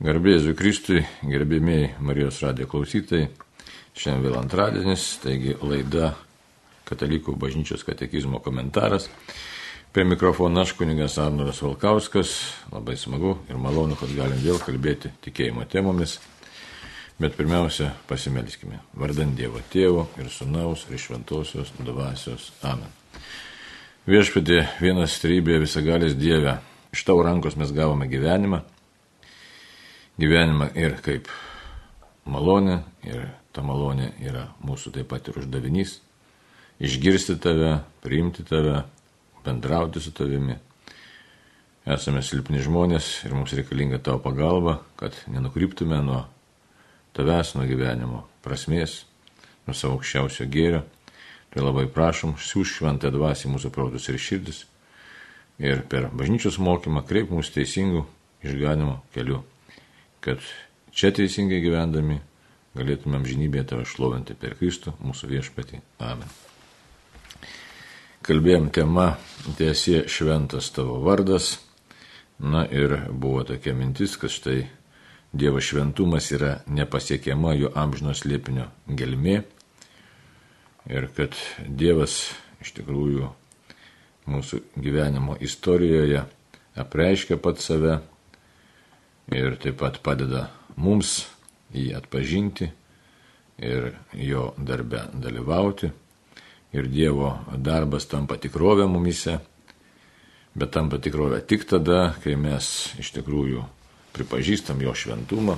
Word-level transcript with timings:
Garbėsiu 0.00 0.54
Kristui, 0.56 1.02
gerbėmiai 1.28 1.90
Marijos 2.00 2.38
radijo 2.40 2.70
klausytojai. 2.72 3.26
Šiandien 3.92 4.22
vėl 4.24 4.38
antradienis, 4.38 5.02
taigi 5.20 5.52
laida 5.60 6.14
Katalikų 6.88 7.34
bažnyčios 7.36 7.84
katekizmo 7.84 8.40
komentaras. 8.40 9.10
Prie 9.92 10.06
mikrofono 10.08 10.62
aš 10.64 10.72
kuningas 10.78 11.18
Arnuras 11.20 11.60
Valkauskas. 11.60 12.32
Labai 12.72 12.96
smagu 12.96 13.34
ir 13.52 13.60
malonu, 13.60 13.98
kad 14.00 14.16
galim 14.16 14.40
vėl 14.40 14.56
kalbėti 14.64 15.12
tikėjimo 15.28 15.68
temomis. 15.68 16.16
Bet 17.20 17.36
pirmiausia, 17.36 17.92
pasimelskime. 18.08 18.80
Vardant 18.96 19.36
Dievo 19.36 19.60
Tėvo 19.68 20.08
ir 20.16 20.32
Sūnaus 20.32 20.88
ir 20.88 20.96
Šventosios 20.96 21.76
dvasios. 21.76 22.54
Amen. 22.64 22.88
Viešpatė 24.08 24.64
vienas 24.80 25.20
trybė 25.20 25.60
visagalės 25.60 26.16
Dieve. 26.16 26.56
Iš 26.88 27.04
tavo 27.04 27.28
rankos 27.28 27.60
mes 27.60 27.76
gavome 27.76 28.08
gyvenimą 28.08 28.64
gyvenimą 30.20 30.70
ir 30.78 30.98
kaip 31.04 31.28
malonė, 32.28 32.80
ir 33.06 33.28
ta 33.54 33.64
malonė 33.66 34.12
yra 34.22 34.46
mūsų 34.64 34.92
taip 34.94 35.08
pat 35.10 35.28
ir 35.28 35.40
uždavinys- 35.40 35.98
išgirsti 36.86 37.38
tave, 37.40 37.80
priimti 38.02 38.44
tave, 38.44 38.84
bendrauti 39.44 40.00
su 40.00 40.12
tavimi. 40.12 40.56
Esame 41.86 42.22
silpni 42.22 42.60
žmonės 42.60 43.24
ir 43.24 43.34
mums 43.34 43.52
reikalinga 43.52 43.98
tavo 43.98 44.18
pagalba, 44.18 44.80
kad 44.96 45.12
nenukryptume 45.26 46.02
nuo 46.04 46.26
tavęs, 47.16 47.54
nuo 47.54 47.64
gyvenimo 47.64 48.24
prasmės, 48.44 49.04
nuo 49.66 49.74
savo 49.74 49.96
aukščiausio 49.96 50.46
gėrio. 50.46 50.82
Tai 51.50 51.64
labai 51.64 51.88
prašom, 51.90 52.36
siūs 52.38 52.76
šventą 52.76 53.10
dvasį 53.10 53.48
mūsų 53.50 53.70
protus 53.74 54.08
ir 54.08 54.18
širdis 54.18 54.66
ir 55.58 55.82
per 55.82 56.08
bažnyčios 56.14 56.60
mokymą 56.62 57.02
kreip 57.08 57.32
mūsų 57.32 57.56
teisingų 57.56 58.04
išganimo 58.46 59.00
keliu 59.14 59.42
kad 60.24 60.42
čia 60.92 61.10
teisingai 61.16 61.60
gyvendami 61.64 62.20
galėtumėm 62.78 63.24
žinybėje 63.26 63.66
tave 63.72 63.86
šlovinti 63.88 64.36
per 64.38 64.54
Kristų, 64.58 64.94
mūsų 65.02 65.30
viešpatį. 65.32 65.80
Amen. 66.06 66.28
Kalbėjom 68.26 68.68
tema 68.74 69.14
Tiesie 69.58 70.04
šventas 70.12 70.68
tavo 70.76 71.00
vardas. 71.06 71.56
Na 72.40 72.62
ir 72.64 72.94
buvo 73.10 73.42
tokia 73.48 73.74
mintis, 73.76 74.16
kad 74.20 74.32
štai 74.32 74.62
Dievo 75.32 75.60
šventumas 75.62 76.26
yra 76.34 76.56
nepasiekiama 76.66 77.54
jo 77.54 77.70
amžino 77.78 78.14
slėpinio 78.16 78.66
gelmė. 78.98 79.42
Ir 80.90 81.06
kad 81.16 81.36
Dievas 81.64 82.32
iš 82.60 82.72
tikrųjų 82.80 83.28
mūsų 84.30 84.60
gyvenimo 84.76 85.36
istorijoje 85.40 86.24
apreiškia 86.80 87.38
pat 87.40 87.62
save 87.62 88.00
ir 89.30 89.56
taip 89.62 89.78
pat 89.80 90.00
padeda 90.02 90.48
mums 90.76 91.24
jį 91.74 91.92
atpažinti 91.98 92.70
ir 93.62 93.92
jo 94.16 94.50
darbe 94.58 95.04
dalyvauti. 95.14 95.90
Ir 96.70 96.86
Dievo 96.86 97.32
darbas 97.58 98.06
tampa 98.06 98.36
tikrovė 98.38 98.86
mumise, 98.86 99.40
bet 100.54 100.70
tampa 100.70 101.00
tikrovė 101.02 101.40
tik 101.42 101.66
tada, 101.66 102.14
kai 102.22 102.36
mes 102.38 102.92
iš 103.02 103.10
tikrųjų 103.16 103.64
pripažįstam 104.14 104.82
jo 104.84 104.94
šventumą, 104.94 105.56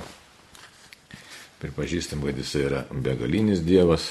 pripažįstam, 1.61 2.25
kad 2.25 2.37
jisai 2.41 2.63
yra 2.65 2.81
begalinis 2.89 3.61
Dievas, 3.65 4.09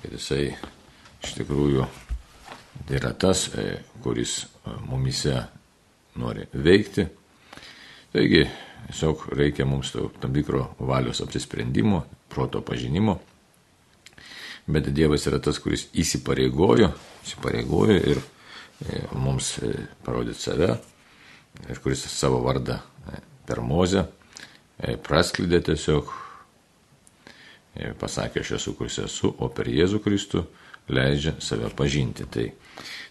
kad 0.00 0.16
jisai 0.16 0.54
iš 1.22 1.36
tikrųjų 1.42 1.84
yra 2.96 3.12
tas, 3.12 3.50
e, 3.52 3.82
kuris 4.00 4.46
mumise 4.88 5.36
nori 6.16 6.48
veikti 6.52 7.04
Taigi, 8.12 8.42
tiesiog 8.90 9.22
reikia 9.32 9.64
mums 9.64 9.94
tam 10.20 10.34
tikro 10.34 10.66
valios 10.78 11.22
apsisprendimo, 11.24 12.02
proto 12.28 12.60
pažinimo. 12.60 13.18
Bet 14.66 14.90
Dievas 14.92 15.24
yra 15.26 15.40
tas, 15.42 15.56
kuris 15.58 15.86
įsipareigojo, 15.96 16.90
įsipareigojo 17.24 17.96
ir 18.12 18.20
e, 18.20 19.00
mums 19.16 19.56
e, 19.64 19.72
parodyti 20.04 20.44
save, 20.44 20.68
ir 21.66 21.80
kuris 21.82 22.04
savo 22.12 22.42
vardą 22.44 22.78
e, 22.78 23.22
per 23.48 23.64
mozę 23.64 24.04
prasklydė 25.06 25.60
tiesiog, 25.70 26.08
pasakė, 28.00 28.40
aš 28.42 28.56
esu, 28.56 28.72
kuris 28.74 28.96
esu, 29.04 29.30
o 29.30 29.46
per 29.54 29.68
Jėzų 29.70 30.00
Kristų 30.02 30.42
leidžia 30.90 31.36
save 31.38 31.68
pažinti. 31.78 32.26
Tai, 32.26 32.48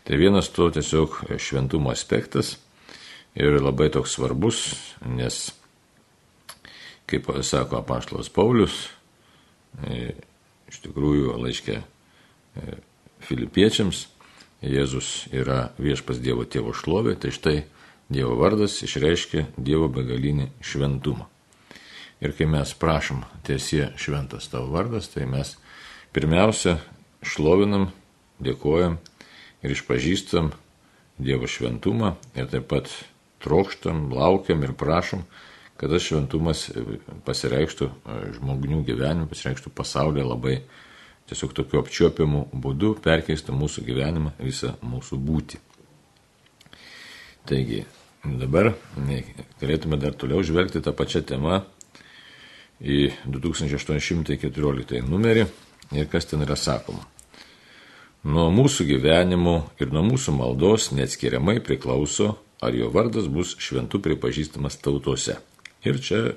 tai 0.03 0.20
vienas 0.20 0.50
to 0.52 0.68
tiesiog 0.74 1.22
šventumo 1.40 1.94
aspektas 1.94 2.58
ir 3.36 3.59
labai 3.62 3.90
toks 3.94 4.16
svarbus, 4.18 4.62
nes, 5.06 5.52
kaip 7.09 7.30
sako 7.47 7.80
apaštalas 7.81 8.31
Paulius, 8.34 8.88
e, 9.84 10.16
iš 10.72 10.81
tikrųjų 10.86 11.38
laiškė 11.41 11.78
e, 11.80 12.80
filipiečiams, 13.28 14.08
Jėzus 14.62 15.25
yra 15.34 15.72
viešpas 15.81 16.20
Dievo 16.22 16.44
tėvo 16.46 16.70
šlovė, 16.78 17.16
tai 17.18 17.31
štai 17.34 17.56
Dievo 18.14 18.36
vardas 18.38 18.75
išreiškia 18.86 19.47
Dievo 19.58 19.88
begalinį 19.90 20.52
šventumą. 20.62 21.25
Ir 22.22 22.36
kai 22.38 22.46
mes 22.46 22.75
prašom 22.78 23.24
tiesie 23.47 23.88
šventas 23.97 24.52
tavo 24.52 24.70
vardas, 24.75 25.08
tai 25.09 25.25
mes 25.25 25.56
pirmiausia 26.14 26.75
šlovinam, 27.25 27.88
dėkojam 28.38 29.00
ir 29.66 29.74
išpažįstam 29.74 30.52
Dievo 31.18 31.50
šventumą 31.50 32.14
ir 32.38 32.52
taip 32.53 32.70
pat 32.70 32.94
trokštam, 33.44 34.09
laukiam 34.13 34.63
ir 34.66 34.75
prašom, 34.78 35.25
kad 35.81 35.90
tas 35.90 36.06
šventumas 36.06 36.68
pasireikštų 37.25 37.88
e, 37.90 38.19
žmonių 38.38 38.84
gyvenime, 38.85 39.29
pasireikštų 39.31 39.74
pasaulyje 39.75 40.28
labai 40.28 40.59
tiesiog 41.31 41.56
tokiu 41.57 41.79
apčiuopiamu 41.81 42.46
būdu, 42.53 42.96
perkeistų 43.03 43.56
mūsų 43.56 43.85
gyvenimą, 43.88 44.35
visą 44.44 44.75
mūsų 44.85 45.18
būti. 45.25 45.62
Taigi, 47.50 47.85
dabar 48.24 48.74
galėtume 49.62 49.97
dar 50.02 50.13
toliau 50.13 50.44
žvelgti 50.46 50.84
tą 50.84 50.94
pačią 50.94 51.23
temą 51.25 51.63
į 52.81 53.12
2814 53.25 55.02
numerį 55.09 55.47
ir 55.97 56.12
kas 56.12 56.29
ten 56.29 56.46
yra 56.46 56.58
sakoma. 56.58 57.08
Nuo 58.22 58.52
mūsų 58.53 58.85
gyvenimo 58.85 59.56
ir 59.81 59.90
nuo 59.90 60.03
mūsų 60.06 60.35
maldos 60.38 60.91
neatskiriamai 60.94 61.58
priklauso 61.66 62.35
ar 62.62 62.76
jo 62.76 62.90
vardas 62.94 63.28
bus 63.28 63.56
šventu 63.60 64.00
pripažįstamas 64.02 64.78
tautose. 64.78 65.40
Ir 65.84 65.98
čia 66.02 66.36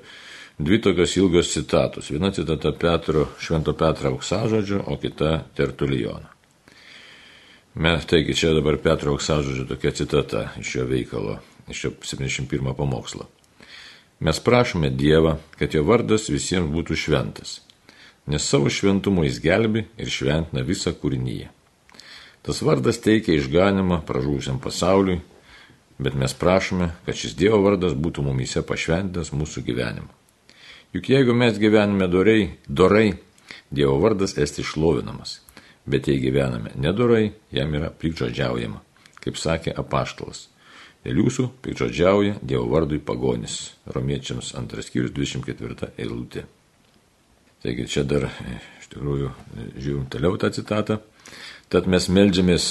dvi 0.57 0.79
tokios 0.81 1.13
ilgos 1.17 1.51
citatos. 1.53 2.09
Viena 2.09 2.31
citata 2.33 2.71
Petro, 2.71 3.27
Švento 3.39 3.73
Petro 3.77 4.09
auksažodžio, 4.09 4.81
o 4.87 4.97
kita 4.97 5.43
Tertulijono. 5.55 6.33
Mes, 7.75 8.05
taigi 8.05 8.33
čia 8.33 8.53
dabar 8.55 8.77
Petro 8.81 9.11
auksažodžio 9.11 9.67
tokia 9.69 9.91
citata 9.91 10.47
iš 10.59 10.75
jo 10.75 10.85
veikalo, 10.89 11.37
iš 11.69 11.83
jo 11.83 11.91
71 12.01 12.73
pamokslo. 12.73 13.27
Mes 14.19 14.39
prašome 14.39 14.89
Dievą, 14.89 15.35
kad 15.59 15.73
jo 15.75 15.83
vardas 15.83 16.29
visiems 16.31 16.71
būtų 16.71 16.95
šventas, 16.95 17.59
nes 18.31 18.47
savo 18.47 18.71
šventumu 18.71 19.27
jis 19.27 19.41
gelbi 19.43 19.83
ir 19.99 20.09
šventina 20.09 20.63
visą 20.63 20.95
kūrinyje. 20.95 21.51
Tas 22.47 22.61
vardas 22.63 23.01
teikia 23.03 23.35
išganimą 23.35 24.05
pražūsiam 24.07 24.61
pasauliui, 24.63 25.19
bet 25.97 26.15
mes 26.15 26.33
prašome, 26.33 26.91
kad 27.05 27.15
šis 27.15 27.35
Dievo 27.39 27.61
vardas 27.63 27.95
būtų 27.95 28.25
mumyse 28.25 28.63
pašventintas 28.67 29.31
mūsų 29.35 29.63
gyvenimu. 29.67 30.11
Juk 30.95 31.09
jeigu 31.09 31.35
mes 31.35 31.59
gyvename 31.59 32.07
dorai, 32.07 32.55
dorai, 32.67 33.13
Dievo 33.71 33.97
vardas 33.99 34.37
esti 34.37 34.63
išlovinamas, 34.63 35.39
bet 35.85 36.07
jei 36.07 36.19
gyvename 36.23 36.75
nedorai, 36.79 37.31
jam 37.51 37.73
yra 37.75 37.89
pikdžodžiaujama, 37.91 38.81
kaip 39.23 39.39
sakė 39.39 39.73
apaštalas. 39.75 40.47
Dėl 41.05 41.19
jūsų 41.21 41.49
pikdžodžiauja 41.61 42.39
Dievo 42.41 42.65
vardui 42.71 42.97
pagonis. 42.97 43.75
Romiečiams 43.85 44.55
antras 44.57 44.87
skyrius 44.89 45.13
24 45.13 45.91
eilutė. 46.01 46.45
Taigi 47.61 47.85
čia 47.89 48.03
dar 48.09 48.25
iš 48.79 48.87
tikrųjų 48.93 49.29
žiūrim 49.77 50.07
toliau 50.09 50.39
tą 50.41 50.49
citatą. 50.53 50.97
Tad 51.73 51.87
mes 51.89 52.07
melžiamės, 52.13 52.67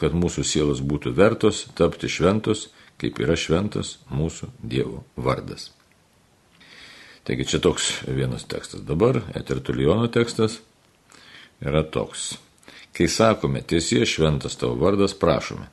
kad 0.00 0.14
mūsų 0.14 0.44
sielos 0.46 0.80
būtų 0.80 1.12
vertos 1.16 1.64
tapti 1.78 2.08
šventos, 2.10 2.68
kaip 3.00 3.18
yra 3.20 3.36
šventas 3.36 3.96
mūsų 4.12 4.52
Dievo 4.62 5.02
vardas. 5.16 5.72
Taigi 7.26 7.44
čia 7.50 7.58
toks 7.58 7.90
vienas 8.06 8.46
tekstas. 8.46 8.84
Dabar 8.86 9.18
Etertulijono 9.34 10.06
tekstas 10.14 10.60
yra 11.60 11.82
toks. 11.82 12.36
Kai 12.96 13.08
sakome, 13.10 13.60
tiesie 13.66 14.06
šventas 14.06 14.56
tavo 14.56 14.78
vardas, 14.80 15.12
prašome, 15.18 15.66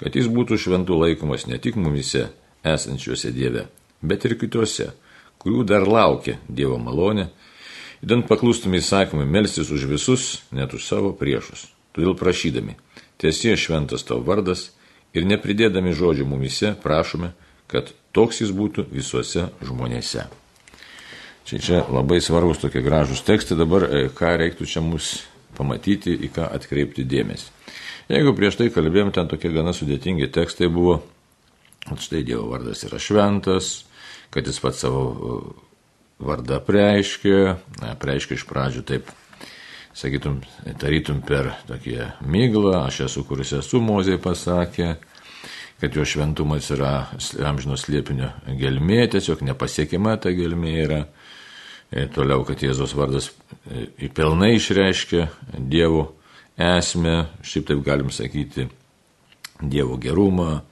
kad 0.00 0.16
jis 0.16 0.26
būtų 0.32 0.56
šventų 0.58 0.96
laikomas 1.04 1.44
ne 1.46 1.60
tik 1.62 1.76
mumise 1.78 2.30
esančiuose 2.64 3.30
Dieve, 3.36 3.68
bet 4.02 4.24
ir 4.24 4.34
kituose, 4.40 4.88
kurių 5.38 5.62
dar 5.68 5.86
laukia 5.86 6.40
Dievo 6.48 6.80
malonė, 6.80 7.28
įdant 8.02 8.26
paklustumai 8.26 8.80
įsakymui 8.80 9.28
melstis 9.28 9.70
už 9.70 9.86
visus, 9.92 10.26
net 10.50 10.74
už 10.74 10.88
savo 10.88 11.12
priešus. 11.14 11.68
Todėl 11.94 12.16
prašydami, 12.18 12.74
tiesie 13.22 13.54
šventas 13.58 14.02
tavo 14.06 14.24
vardas 14.26 14.72
ir 15.14 15.26
nepridėdami 15.30 15.94
žodžių 15.94 16.26
mumise, 16.26 16.74
prašome, 16.82 17.30
kad 17.70 17.92
toks 18.14 18.42
jis 18.42 18.50
būtų 18.54 18.88
visuose 18.90 19.48
žmonėse. 19.62 20.26
Čia, 21.44 21.58
čia 21.60 21.80
labai 21.92 22.20
svarbus 22.24 22.62
tokie 22.62 22.80
gražus 22.82 23.22
tekstai, 23.24 23.56
dabar 23.60 23.84
e, 23.84 24.06
ką 24.08 24.32
reiktų 24.40 24.66
čia 24.66 24.80
mus 24.82 25.18
pamatyti, 25.54 26.14
į 26.24 26.30
ką 26.34 26.48
atkreipti 26.56 27.04
dėmesį. 27.06 27.50
Jeigu 28.08 28.32
prieš 28.36 28.58
tai 28.60 28.70
kalbėjom, 28.72 29.12
ten 29.16 29.28
tokie 29.28 29.52
gana 29.52 29.74
sudėtingi 29.76 30.30
tekstai 30.32 30.70
buvo, 30.72 30.98
štai 32.00 32.24
Dievo 32.24 32.48
vardas 32.50 32.84
yra 32.88 32.98
šventas, 33.00 33.84
kad 34.32 34.48
jis 34.48 34.60
pats 34.60 34.82
savo 34.82 35.04
e, 35.04 35.38
vardą 36.24 36.58
preiškė, 36.64 37.38
preiškė 38.00 38.38
iš 38.38 38.46
pradžių 38.48 38.84
taip, 38.88 39.12
sakytum, 39.94 40.40
tarytum 40.80 41.22
per 41.26 41.52
tokį 41.68 41.98
myglą, 42.26 42.84
aš 42.84 43.04
esu, 43.08 43.24
kuris 43.28 43.54
esu, 43.60 43.80
mozė 43.82 44.18
pasakė, 44.22 44.94
kad 45.80 45.96
jo 45.96 46.06
šventumas 46.08 46.70
yra 46.74 46.92
amžinos 47.46 47.86
liepinio 47.90 48.32
gelmė, 48.58 49.04
tiesiog 49.14 49.44
nepasiekima 49.46 50.16
ta 50.22 50.34
gelmė 50.34 50.74
yra. 50.84 51.00
E, 51.94 52.06
toliau, 52.10 52.42
kad 52.46 52.62
Jėzos 52.64 52.94
vardas 52.96 53.30
e, 53.68 54.08
pilnai 54.10 54.54
išreiškia 54.56 55.28
Dievo 55.70 56.08
esmę, 56.58 57.26
šiaip 57.44 57.68
taip 57.68 57.82
galim 57.86 58.10
sakyti, 58.14 58.68
Dievo 59.60 59.98
gerumą. 60.02 60.62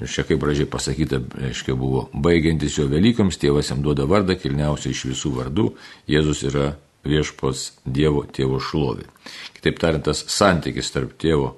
Ir 0.00 0.08
čia 0.08 0.24
kaip 0.24 0.40
gražiai 0.40 0.66
pasakyta, 0.72 1.18
reiškia, 1.36 1.74
buvo 1.76 2.06
baigiantis 2.16 2.78
jo 2.78 2.86
Velykams, 2.88 3.36
tėvas 3.38 3.68
jam 3.68 3.82
duoda 3.84 4.06
vardą, 4.08 4.38
kilniausia 4.40 4.88
iš 4.90 5.04
visų 5.10 5.34
vardų, 5.36 5.66
Jėzus 6.08 6.40
yra 6.48 6.70
viešpos 7.06 7.68
Dievo 7.84 8.24
tėvo 8.30 8.60
šlovė. 8.62 9.08
Kitaip 9.56 9.80
tariant, 9.82 10.06
tas 10.06 10.24
santykis 10.30 10.92
tarp 10.94 11.16
tėvo 11.20 11.56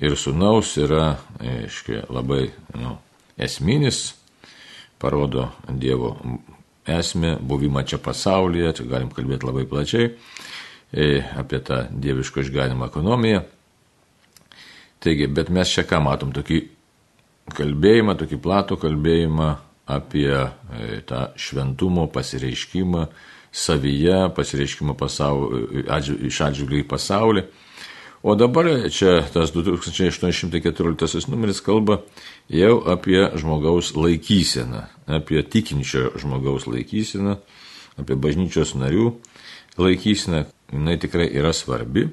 ir 0.00 0.16
sunaus 0.16 0.74
yra, 0.80 1.18
reiškia, 1.40 2.06
labai 2.12 2.48
nu, 2.80 2.96
esminis, 3.40 4.14
parodo 5.00 5.50
Dievo 5.68 6.16
esmę, 6.90 7.36
buvimą 7.40 7.84
čia 7.88 8.00
pasaulyje, 8.02 8.72
čia 8.80 8.88
galim 8.88 9.10
kalbėti 9.14 9.46
labai 9.46 9.66
plačiai 9.68 10.10
e, 10.10 11.20
apie 11.38 11.60
tą 11.64 11.84
dieviško 11.92 12.44
išganimo 12.44 12.88
ekonomiją. 12.88 13.42
Taigi, 15.00 15.28
bet 15.32 15.52
mes 15.52 15.70
čia 15.72 15.86
ką 15.88 16.00
matom, 16.04 16.32
tokį 16.36 16.60
kalbėjimą, 17.56 18.16
tokį 18.20 18.40
platų 18.42 18.80
kalbėjimą 18.82 19.50
apie 19.90 20.30
e, 20.32 20.48
tą 21.08 21.30
šventumo 21.40 22.08
pasireiškimą 22.12 23.06
savyje, 23.52 24.30
pasireiškimą 24.36 24.94
pasaulį, 24.98 25.84
iš 26.28 26.40
atžvilgių 26.46 26.84
į 26.84 26.86
pasaulį. 26.90 27.44
O 28.22 28.34
dabar 28.36 28.68
čia 28.92 29.22
tas 29.32 29.52
2814 29.54 31.28
numeris 31.32 31.62
kalba 31.64 32.02
jau 32.52 32.82
apie 32.92 33.22
žmogaus 33.40 33.94
laikyseną, 33.96 34.84
apie 35.08 35.40
tikinčio 35.42 36.10
žmogaus 36.20 36.68
laikyseną, 36.68 37.38
apie 37.96 38.18
bažnyčios 38.20 38.74
narių 38.76 39.14
laikyseną. 39.80 40.44
Jis 40.70 41.00
tikrai 41.02 41.30
yra 41.32 41.54
svarbi. 41.56 42.10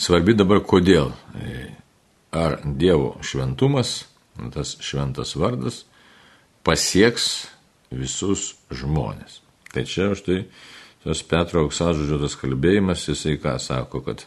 Svarbi 0.00 0.34
dabar 0.34 0.64
kodėl? 0.64 1.12
Ar 2.32 2.58
Dievo 2.64 3.18
šventumas, 3.22 4.08
tas 4.54 4.76
šventas 4.82 5.36
vardas, 5.36 5.84
pasieks 6.64 7.48
visus 7.92 8.54
žmonės. 8.72 9.42
Tai 9.74 9.84
čia 9.88 10.10
štai 10.18 10.42
tas 11.04 11.22
Petro 11.22 11.62
auksažodžio 11.64 12.18
tas 12.22 12.34
kalbėjimas, 12.40 13.06
jisai 13.08 13.36
ką 13.40 13.54
sako, 13.62 14.02
kad 14.06 14.26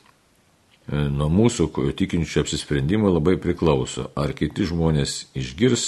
E, 0.89 0.97
nuo 1.13 1.29
mūsų 1.29 1.69
tikinčių 1.97 2.41
apsisprendimų 2.41 3.11
labai 3.13 3.35
priklauso, 3.41 4.09
ar 4.17 4.33
kiti 4.33 4.65
žmonės 4.67 5.27
išgirs 5.37 5.85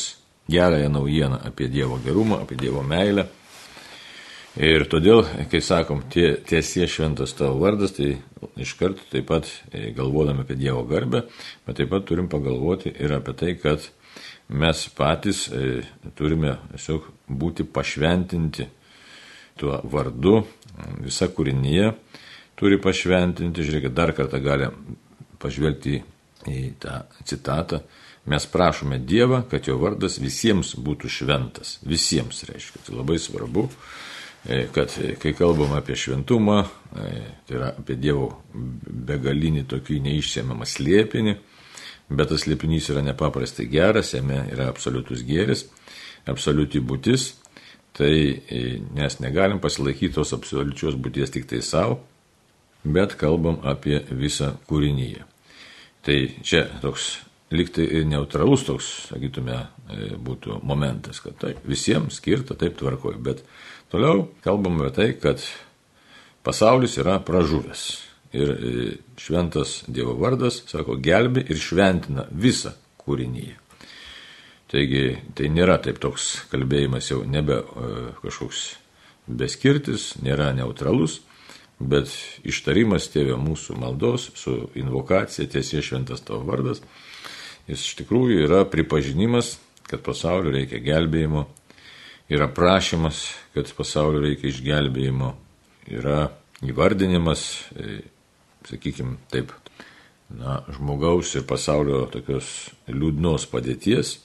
gerąją 0.52 0.92
naujieną 0.94 1.40
apie 1.50 1.68
Dievo 1.72 1.98
gerumą, 2.04 2.44
apie 2.44 2.60
Dievo 2.60 2.84
meilę. 2.86 3.26
Ir 4.54 4.86
todėl, 4.86 5.24
kai 5.50 5.64
sakom, 5.66 6.04
tie, 6.14 6.36
tiesie 6.46 6.86
šventas 6.86 7.34
tavo 7.34 7.58
vardas, 7.64 7.96
tai 7.98 8.20
iš 8.62 8.76
karto 8.78 9.02
taip 9.10 9.26
pat 9.32 9.50
e, 9.72 9.90
galvodami 9.98 10.46
apie 10.46 10.60
Dievo 10.62 10.86
garbę, 10.86 11.26
bet 11.66 11.80
taip 11.82 11.90
pat 11.90 12.06
turim 12.06 12.30
pagalvoti 12.30 12.94
ir 12.94 13.18
apie 13.18 13.34
tai, 13.40 13.56
kad 13.58 13.90
mes 14.54 14.86
patys 14.94 15.48
e, 15.50 15.82
turime 16.14 16.60
tiesiog 16.70 17.10
būti 17.28 17.66
pašventinti 17.66 18.70
tuo 19.60 19.80
vardu, 19.90 20.42
visa 21.04 21.30
kūrinyje 21.30 21.92
turi 22.60 22.80
pašventinti. 22.82 23.66
Žiūrėkit, 23.66 23.94
dar 23.96 24.14
kartą 24.16 24.40
galim 24.44 24.98
pažvelgti 25.42 26.00
į 26.50 26.64
tą 26.82 27.04
citatą. 27.28 27.84
Mes 28.30 28.46
prašome 28.48 29.02
Dievą, 29.04 29.42
kad 29.52 29.68
jo 29.68 29.76
vardas 29.82 30.16
visiems 30.24 30.78
būtų 30.80 31.12
šventas. 31.12 31.78
Visiems 31.84 32.46
reiškia. 32.48 32.86
Tai 32.88 32.96
labai 33.02 33.18
svarbu, 33.20 33.66
e, 34.48 34.62
kad 34.72 34.94
kai 35.20 35.34
kalbam 35.36 35.76
apie 35.76 35.98
šventumą, 36.00 36.62
e, 36.64 37.10
tai 37.48 37.58
yra 37.58 37.74
apie 37.76 37.98
Dievo 38.00 38.30
begalinį 38.54 39.66
tokį 39.68 40.00
neišsiemamą 40.08 40.64
slėpinį, 40.64 41.36
bet 42.10 42.32
tas 42.32 42.46
slėpinys 42.46 42.90
yra 42.94 43.04
nepaprastai 43.04 43.68
geras, 43.68 44.14
jame 44.16 44.46
yra 44.54 44.70
absoliutus 44.72 45.26
gėris, 45.28 45.68
absoliuti 46.26 46.80
būtis, 46.80 47.34
tai 47.98 48.14
e, 48.50 48.64
mes 48.96 49.20
negalim 49.22 49.62
pasilaikyti 49.62 50.16
tos 50.18 50.34
absoliučios 50.36 50.98
būties 50.98 51.34
tik 51.34 51.46
tai 51.50 51.62
savo, 51.66 52.00
bet 52.84 53.16
kalbam 53.20 53.62
apie 53.70 54.02
visą 54.10 54.54
kūrinyje. 54.70 55.24
Tai 56.04 56.18
čia 56.44 56.66
toks 56.82 57.14
liktai 57.54 58.04
neutralus 58.10 58.66
toks, 58.68 58.90
sakytume, 59.12 59.60
e, 59.94 60.10
būtų 60.18 60.60
momentas, 60.66 61.22
kad 61.24 61.38
tai 61.40 61.54
visiems 61.70 62.18
skirta 62.20 62.58
taip 62.60 62.80
tvarkoju, 62.80 63.22
bet 63.24 63.44
toliau 63.94 64.28
kalbam 64.46 64.82
apie 64.82 64.96
tai, 64.98 65.10
kad 65.22 65.46
pasaulis 66.44 66.98
yra 67.02 67.20
pražuvęs. 67.24 67.86
Ir 68.34 68.50
e, 68.50 68.86
šventas 69.22 69.84
Dievo 69.86 70.18
vardas, 70.18 70.64
sako, 70.66 70.98
gelbi 70.98 71.46
ir 71.46 71.60
šventina 71.62 72.26
visą 72.32 72.74
kūrinyje. 73.04 73.60
Taigi 74.74 75.20
tai 75.38 75.52
nėra 75.54 75.76
taip 75.86 76.00
toks 76.02 76.48
kalbėjimas 76.50 77.12
jau 77.12 77.20
nebe 77.30 77.60
e, 77.62 77.90
kažkoks 78.24 78.62
beskirtis, 79.30 80.16
nėra 80.26 80.48
neutralus, 80.58 81.20
bet 81.78 82.10
ištarimas 82.42 83.06
tėvė 83.14 83.38
mūsų 83.38 83.78
maldos 83.78 84.32
su 84.40 84.56
invokacija 84.80 85.46
tiesie 85.54 85.84
šventas 85.86 86.26
tavo 86.26 86.42
vardas, 86.48 86.82
jis 87.70 87.86
iš 87.86 88.00
tikrųjų 88.02 88.48
yra 88.48 88.64
pripažinimas, 88.66 89.60
kad 89.86 90.02
pasaulio 90.02 90.56
reikia 90.58 90.82
gelbėjimo, 90.82 91.46
yra 92.34 92.50
prašymas, 92.50 93.28
kad 93.54 93.70
pasaulio 93.78 94.26
reikia 94.26 94.50
išgelbėjimo, 94.50 95.34
yra 95.94 96.32
įvardinimas, 96.66 97.46
e, 97.78 98.02
sakykime 98.74 99.20
taip, 99.30 99.54
na, 100.34 100.64
žmogaus 100.74 101.38
ir 101.38 101.46
pasaulio 101.46 102.08
tokios 102.10 102.72
liūdnos 102.90 103.46
padėties 103.54 104.18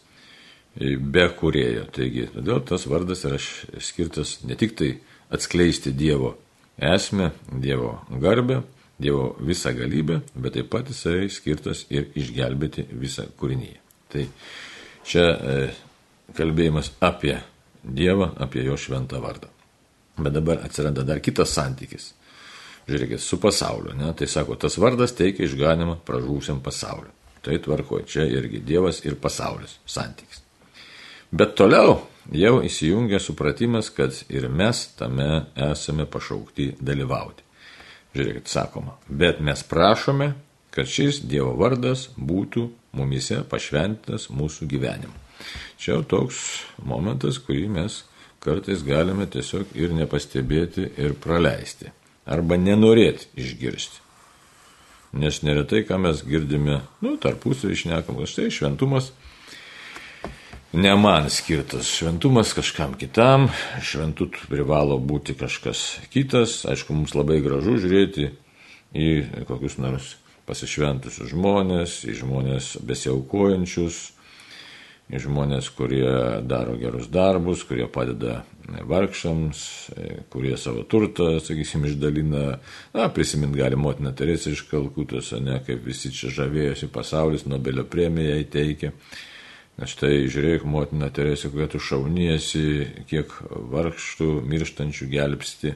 be 0.79 1.27
kurėjo. 1.39 1.87
Taigi, 1.95 2.29
todėl 2.35 2.63
tas 2.67 2.87
vardas 2.91 3.25
yra 3.27 3.39
skirtas 3.83 4.39
ne 4.47 4.57
tik 4.59 4.77
tai 4.79 4.93
atskleisti 5.35 5.93
Dievo 5.93 6.37
esmę, 6.79 7.33
Dievo 7.53 7.99
garbę, 8.23 8.63
Dievo 8.99 9.37
visą 9.41 9.75
galybę, 9.77 10.21
bet 10.35 10.57
taip 10.59 10.71
pat 10.73 10.89
jisai 10.91 11.29
skirtas 11.31 11.85
ir 11.91 12.09
išgelbėti 12.19 12.89
visą 12.99 13.29
kūrinyje. 13.39 13.79
Tai 14.11 14.25
čia 15.07 15.27
e, 15.29 15.59
kalbėjimas 16.35 16.93
apie 17.05 17.37
Dievą, 17.83 18.33
apie 18.43 18.65
jo 18.67 18.77
šventą 18.79 19.21
vardą. 19.23 19.51
Bet 20.19 20.35
dabar 20.35 20.65
atsiranda 20.67 21.05
dar 21.07 21.23
kitas 21.23 21.55
santykis. 21.55 22.13
Žiūrėkit, 22.89 23.21
su 23.23 23.39
pasauliu. 23.39 23.93
Ne? 23.95 24.11
Tai 24.17 24.27
sako, 24.27 24.57
tas 24.59 24.79
vardas 24.81 25.15
teikia 25.15 25.47
išganimą 25.47 26.01
pražūsiam 26.09 26.63
pasauliu. 26.65 27.13
Tai 27.45 27.55
tvarko, 27.63 28.03
čia 28.09 28.27
irgi 28.27 28.65
Dievas 28.67 29.05
ir 29.07 29.15
pasaulis 29.21 29.79
santykis. 29.87 30.48
Bet 31.31 31.59
toliau 31.61 31.99
jau 32.33 32.59
įsijungia 32.65 33.21
supratimas, 33.21 33.91
kad 33.93 34.17
ir 34.33 34.49
mes 34.49 34.87
tame 34.97 35.45
esame 35.69 36.07
pašaukti 36.09 36.71
dalyvauti. 36.81 37.45
Žiūrėkit, 38.17 38.49
sakoma, 38.49 38.97
bet 39.09 39.43
mes 39.45 39.61
prašome, 39.69 40.33
kad 40.73 40.89
šis 40.89 41.21
Dievo 41.29 41.53
vardas 41.61 42.09
būtų 42.17 42.65
mumise 42.97 43.43
pašventintas 43.51 44.31
mūsų 44.33 44.69
gyvenimu. 44.73 45.13
Čia 45.77 45.99
jau 45.99 46.03
toks 46.17 46.41
momentas, 46.81 47.37
kurį 47.45 47.69
mes 47.77 48.03
kartais 48.41 48.81
galime 48.87 49.29
tiesiog 49.29 49.77
ir 49.77 49.93
nepastebėti 49.93 50.89
ir 50.97 51.15
praleisti. 51.21 51.93
Arba 52.25 52.57
nenorėti 52.57 53.29
išgirsti. 53.37 54.01
Nes 55.21 55.43
neretai, 55.45 55.85
ką 55.89 56.01
mes 56.01 56.21
girdime, 56.25 56.83
nu, 57.05 57.17
tarpusavį 57.21 57.77
išnekam, 57.77 58.19
štai 58.29 58.51
šventumas 58.53 59.13
ne 60.73 60.97
man 60.97 61.31
skirtas 61.31 61.89
šventumas 61.97 62.53
kažkam 62.53 62.95
kitam, 62.99 63.49
šventu 63.83 64.29
privalo 64.49 64.99
būti 64.99 65.35
kažkas 65.39 65.99
kitas. 66.13 66.65
Aišku, 66.69 66.93
mums 66.93 67.15
labai 67.17 67.41
gražu 67.45 67.79
žiūrėti 67.81 68.31
į 68.95 69.09
kokius 69.49 69.79
nors 69.81 70.15
pasišventusius 70.49 71.33
žmonės, 71.33 72.03
į 72.09 72.21
žmonės 72.23 72.77
besiaukojančius, 72.89 73.99
žmonės, 75.09 75.71
kurie 75.73 76.09
daro 76.45 76.77
gerus 76.77 77.09
darbus, 77.09 77.65
kurie 77.65 77.87
padeda 77.89 78.43
vargšams, 78.69 79.63
kurie 80.29 80.57
savo 80.61 80.85
turtą, 80.85 81.39
sakysim, 81.41 81.87
išdalina. 81.89 82.59
Na, 82.93 83.09
prisimint 83.09 83.57
gali 83.57 83.77
motiną 83.81 84.13
Teresę 84.17 84.53
iš 84.53 84.67
Kalkutos, 84.69 85.33
ne, 85.41 85.63
kaip 85.65 85.81
visi 85.89 86.13
čia 86.13 86.33
žavėjosi 86.43 86.91
pasaulis, 86.93 87.49
Nobelio 87.49 87.87
premiją 87.89 88.37
įteikė. 88.45 88.93
Na 89.79 89.87
štai 89.87 90.25
žiūrėk, 90.27 90.65
motina 90.67 91.07
Teresė, 91.15 91.53
kokia 91.53 91.69
tu 91.71 91.79
šauniesi, 91.79 92.63
kiek 93.07 93.31
vargštų, 93.71 94.31
mirštančių 94.51 95.07
gelbsti. 95.13 95.75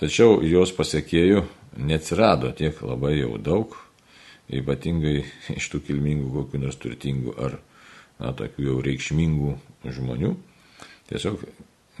Tačiau 0.00 0.38
jos 0.40 0.72
pasiekėjų 0.72 1.42
neatsirado 1.76 2.54
tiek 2.56 2.80
labai 2.80 3.18
jau 3.18 3.36
daug, 3.36 3.76
ypatingai 4.48 5.18
iš 5.58 5.68
tų 5.74 5.82
kilmingų, 5.90 6.30
kokių 6.38 6.62
nors 6.64 6.80
turtingų 6.80 7.36
ar 7.36 7.58
na, 8.16 8.32
tokių 8.32 8.66
jau 8.70 8.80
reikšmingų 8.88 9.54
žmonių. 9.92 10.32
Tiesiog 11.12 11.44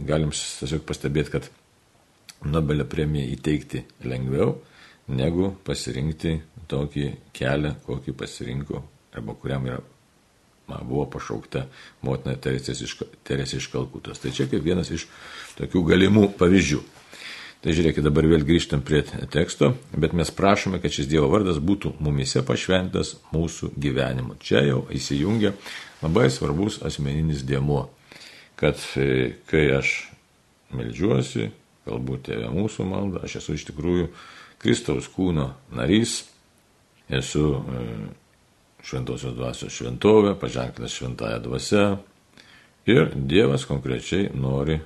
galim 0.08 0.32
tiesiog 0.32 0.88
pastebėti, 0.88 1.36
kad 1.36 1.52
Nobelio 2.42 2.88
premiją 2.88 3.28
įteikti 3.36 3.84
lengviau, 4.08 4.56
negu 5.12 5.52
pasirinkti 5.66 6.38
tokį 6.72 7.10
kelią, 7.36 7.76
kokį 7.84 8.16
pasirinko 8.18 8.80
arba 9.12 9.36
kuriam 9.36 9.68
yra, 9.68 9.82
buvo 10.86 11.06
pašaukta 11.12 11.66
motina 12.06 12.36
Teresė 12.36 13.58
iš, 13.58 13.68
Kalkutos. 13.72 14.22
Tai 14.22 14.32
čia 14.34 14.48
kaip 14.50 14.64
vienas 14.64 14.90
iš 14.94 15.06
tokių 15.58 15.84
galimų 15.92 16.28
pavyzdžių. 16.40 16.82
Tai 17.62 17.70
žiūrėkit, 17.76 18.02
dabar 18.02 18.26
vėl 18.26 18.42
grįžtam 18.42 18.80
prie 18.82 19.04
teksto, 19.30 19.76
bet 19.94 20.16
mes 20.18 20.32
prašome, 20.34 20.80
kad 20.82 20.90
šis 20.90 21.06
Dievo 21.06 21.28
vardas 21.30 21.60
būtų 21.62 21.92
mumise 22.02 22.42
pašventas 22.42 23.14
mūsų 23.30 23.70
gyvenimu. 23.78 24.34
Čia 24.42 24.64
jau 24.66 24.80
įsijungia 24.90 25.52
labai 26.02 26.26
svarbus 26.34 26.80
asmeninis 26.82 27.44
dėmuo, 27.46 27.84
kad 28.58 28.82
e, 28.98 29.36
kai 29.46 29.68
aš 29.76 29.94
melžiuosi, 30.74 31.52
galbūt 31.86 32.26
tėvė 32.32 32.50
mūsų 32.50 32.88
malda, 32.88 33.22
aš 33.22 33.38
esu 33.38 33.54
iš 33.54 33.68
tikrųjų 33.70 34.10
Kristaus 34.62 35.06
kūno 35.14 35.52
narys, 35.74 36.24
esu 37.14 37.46
e, 37.62 37.86
šventosios 38.82 39.36
dvasios 39.36 39.74
šventovė, 39.74 40.34
paženklas 40.40 40.96
šventąją 40.96 41.42
dvasę 41.44 41.84
ir 42.90 43.12
Dievas 43.14 43.66
konkrečiai 43.68 44.30
nori 44.34 44.80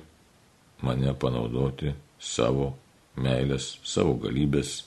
mane 0.85 1.13
panaudoti 1.17 1.93
savo 2.21 2.75
meilės, 3.17 3.77
savo 3.83 4.13
galybės, 4.21 4.83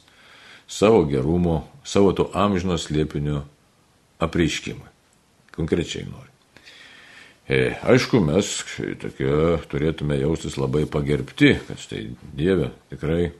savo 0.71 1.02
gerumo, 1.11 1.64
savo 1.83 2.12
to 2.14 2.29
amžino 2.35 2.79
slėpinio 2.79 3.43
apreiškimą 4.23 4.87
konkrečiai 5.57 6.07
nori. 6.07 6.29
E, 7.50 7.75
aišku, 7.83 8.21
mes 8.23 8.49
tokie 9.02 9.31
turėtume 9.71 10.21
jaustis 10.21 10.55
labai 10.61 10.85
pagerbti, 10.87 11.57
kad 11.67 11.81
štai 11.83 12.05
Dieve 12.38 12.71
tikrai, 12.93 13.33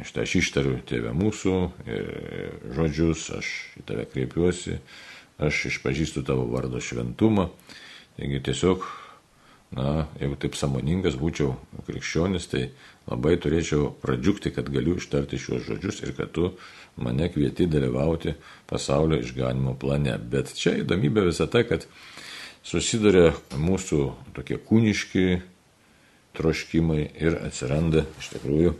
štai 0.00 0.24
aš 0.24 0.36
ištariu 0.40 0.78
tėvę 0.88 1.12
mūsų 1.16 1.54
e, 1.84 2.00
žodžius, 2.72 3.28
aš 3.36 3.48
į 3.76 3.84
tave 3.88 4.06
kreipiuosi, 4.08 4.78
aš 5.42 5.66
išpažįstu 5.72 6.24
tavo 6.24 6.46
vardo 6.48 6.80
šventumą. 6.80 7.50
Taigi 8.16 8.40
tiesiog, 8.48 8.86
na, 9.76 10.06
jeigu 10.20 10.38
taip 10.40 10.56
samoningas 10.56 11.18
būčiau 11.20 11.56
krikščionis, 11.88 12.48
tai 12.52 12.62
labai 13.08 13.36
turėčiau 13.40 13.90
pradžiugti, 14.02 14.52
kad 14.56 14.70
galiu 14.72 14.96
ištarti 15.00 15.40
šiuos 15.40 15.66
žodžius 15.68 16.02
ir 16.06 16.14
kad 16.16 16.32
tu 16.32 16.54
mane 16.96 17.28
kvieti 17.32 17.68
dalyvauti 17.68 18.36
pasaulio 18.70 19.20
išganimo 19.20 19.74
plane. 19.80 20.16
Bet 20.16 20.54
čia 20.56 20.78
įdomybė 20.80 21.26
visą 21.28 21.48
tai, 21.52 21.64
kad 21.68 21.84
susiduria 22.64 23.32
mūsų 23.60 24.00
tokie 24.36 24.56
kūniški 24.56 25.26
troškimai 26.36 27.02
ir 27.20 27.36
atsiranda 27.44 28.06
iš 28.20 28.32
tikrųjų 28.36 28.72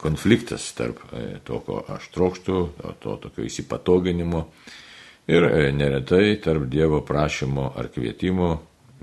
konfliktas 0.00 0.70
tarp 0.76 1.02
e, 1.12 1.38
to, 1.44 1.60
ko 1.66 1.82
aš 1.88 2.08
trokštų, 2.14 2.58
to, 2.80 2.94
to 3.02 3.16
tokio 3.26 3.46
įsipatoginimo 3.46 4.44
ir 5.30 5.46
e, 5.50 5.70
neretai 5.76 6.34
tarp 6.42 6.66
Dievo 6.72 7.02
prašymo 7.06 7.70
ar 7.76 7.90
kvietimo 7.92 8.50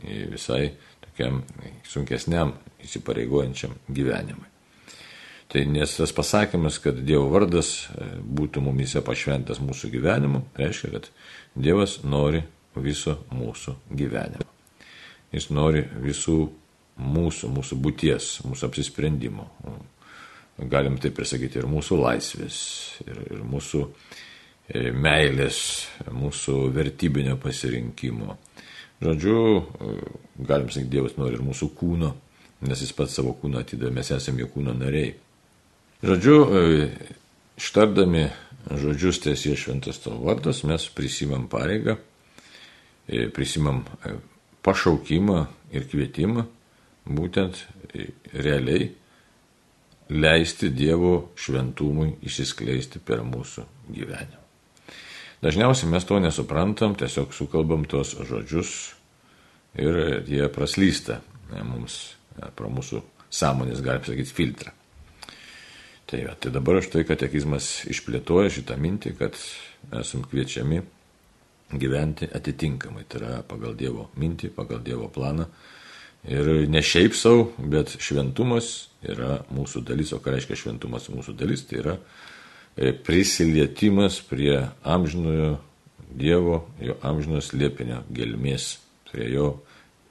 visai 0.04 0.72
tokiam 1.06 1.42
sunkesniam 1.88 2.54
įsipareigojančiam 2.86 3.74
gyvenimui. 3.90 4.46
Tai 5.48 5.64
nes 5.72 5.94
tas 5.96 6.12
pasakymas, 6.12 6.78
kad 6.84 7.00
Dievo 7.08 7.30
vardas 7.32 7.88
e, 7.88 8.10
būtų 8.20 8.62
mumise 8.66 9.02
pašventas 9.06 9.62
mūsų 9.64 9.94
gyvenimu, 9.94 10.44
reiškia, 10.60 10.92
kad 10.98 11.10
Dievas 11.56 12.02
nori 12.04 12.44
viso 12.76 13.16
mūsų 13.32 13.78
gyvenimo. 13.98 14.50
Jis 15.32 15.50
nori 15.50 15.86
visų 16.04 16.38
mūsų, 16.98 17.50
mūsų 17.56 17.78
būties, 17.80 18.28
mūsų 18.48 18.68
apsisprendimo. 18.68 19.48
Galim 20.58 20.98
taip 20.98 21.20
ir 21.22 21.28
sakyti, 21.30 21.60
ir 21.62 21.68
mūsų 21.70 22.00
laisvės, 22.02 22.56
ir, 23.06 23.20
ir 23.36 23.44
mūsų 23.46 23.82
e, 23.86 24.88
meilės, 24.90 25.60
mūsų 26.10 26.56
vertybinio 26.74 27.36
pasirinkimo. 27.42 28.40
Žodžiu, 29.06 29.38
e, 29.38 29.92
galim 30.50 30.72
sakyti, 30.74 30.90
Dievas 30.96 31.14
nori 31.22 31.38
ir 31.38 31.46
mūsų 31.46 31.70
kūno, 31.78 32.10
nes 32.66 32.82
jis 32.82 32.96
pats 32.98 33.20
savo 33.20 33.36
kūną 33.38 33.62
atidavė, 33.62 33.94
mes 34.00 34.12
esame 34.18 34.42
jo 34.42 34.50
kūno 34.56 34.74
nariai. 34.74 35.14
Žodžiu, 36.02 36.38
e, 36.42 36.90
ištardami 37.62 38.26
žodžius 38.82 39.22
tiesie 39.28 39.54
šventas 39.54 40.02
tavo 40.02 40.26
vardas, 40.26 40.66
mes 40.66 40.90
prisimam 40.90 41.46
pareigą, 41.52 42.00
prisimam 43.34 43.86
pašaukimą 44.66 45.46
ir 45.72 45.86
kvietimą 45.88 46.44
būtent 47.08 47.62
realiai 48.34 48.90
leisti 50.10 50.70
Dievo 50.74 51.32
šventumui 51.40 52.18
išsiskleisti 52.28 53.02
per 53.04 53.24
mūsų 53.28 53.66
gyvenimą. 53.92 54.44
Dažniausiai 55.44 55.92
mes 55.92 56.06
to 56.08 56.18
nesuprantam, 56.18 56.96
tiesiog 56.98 57.34
sukalbam 57.36 57.86
tuos 57.86 58.16
žodžius 58.26 58.72
ir 59.78 60.24
jie 60.26 60.48
praslysta 60.50 61.20
mums 61.62 62.16
pro 62.58 62.72
mūsų 62.74 63.04
sąmonės, 63.30 63.84
galim 63.86 64.06
sakyti, 64.08 64.34
filtrą. 64.34 64.74
Tai, 66.08 66.22
va, 66.24 66.34
tai 66.40 66.54
dabar 66.56 66.80
štai 66.82 67.04
katekizmas 67.04 67.84
išplėtoja 67.92 68.50
šitą 68.58 68.78
mintį, 68.80 69.12
kad 69.20 69.36
esam 70.00 70.24
kviečiami 70.24 70.80
gyventi 71.76 72.30
atitinkamai, 72.32 73.04
tai 73.12 73.20
yra 73.20 73.32
pagal 73.48 73.76
Dievo 73.76 74.08
mintį, 74.16 74.54
pagal 74.56 74.80
Dievo 74.86 75.10
planą. 75.12 75.50
Ir 76.28 76.68
ne 76.68 76.82
šiaip 76.84 77.16
savo, 77.16 77.52
bet 77.58 77.94
šventumas 78.04 78.90
yra 79.08 79.42
mūsų 79.54 79.84
dalis, 79.88 80.12
o 80.12 80.20
ką 80.20 80.34
reiškia 80.36 80.58
šventumas 80.60 81.08
mūsų 81.14 81.36
dalis, 81.40 81.64
tai 81.70 81.80
yra 81.80 81.96
e, 82.76 82.92
prisilietimas 82.92 84.20
prie 84.28 84.60
amžinojo 84.84 85.56
Dievo, 86.18 86.62
jo 86.82 86.96
amžinos 87.06 87.52
liepinio 87.54 88.00
gelmės, 88.16 88.78
prie 89.12 89.28
jo 89.34 89.50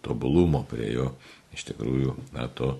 tobulumo, 0.04 0.60
prie 0.68 0.92
jo 0.92 1.10
iš 1.56 1.64
tikrųjų 1.70 2.14
na, 2.36 2.46
to 2.52 2.76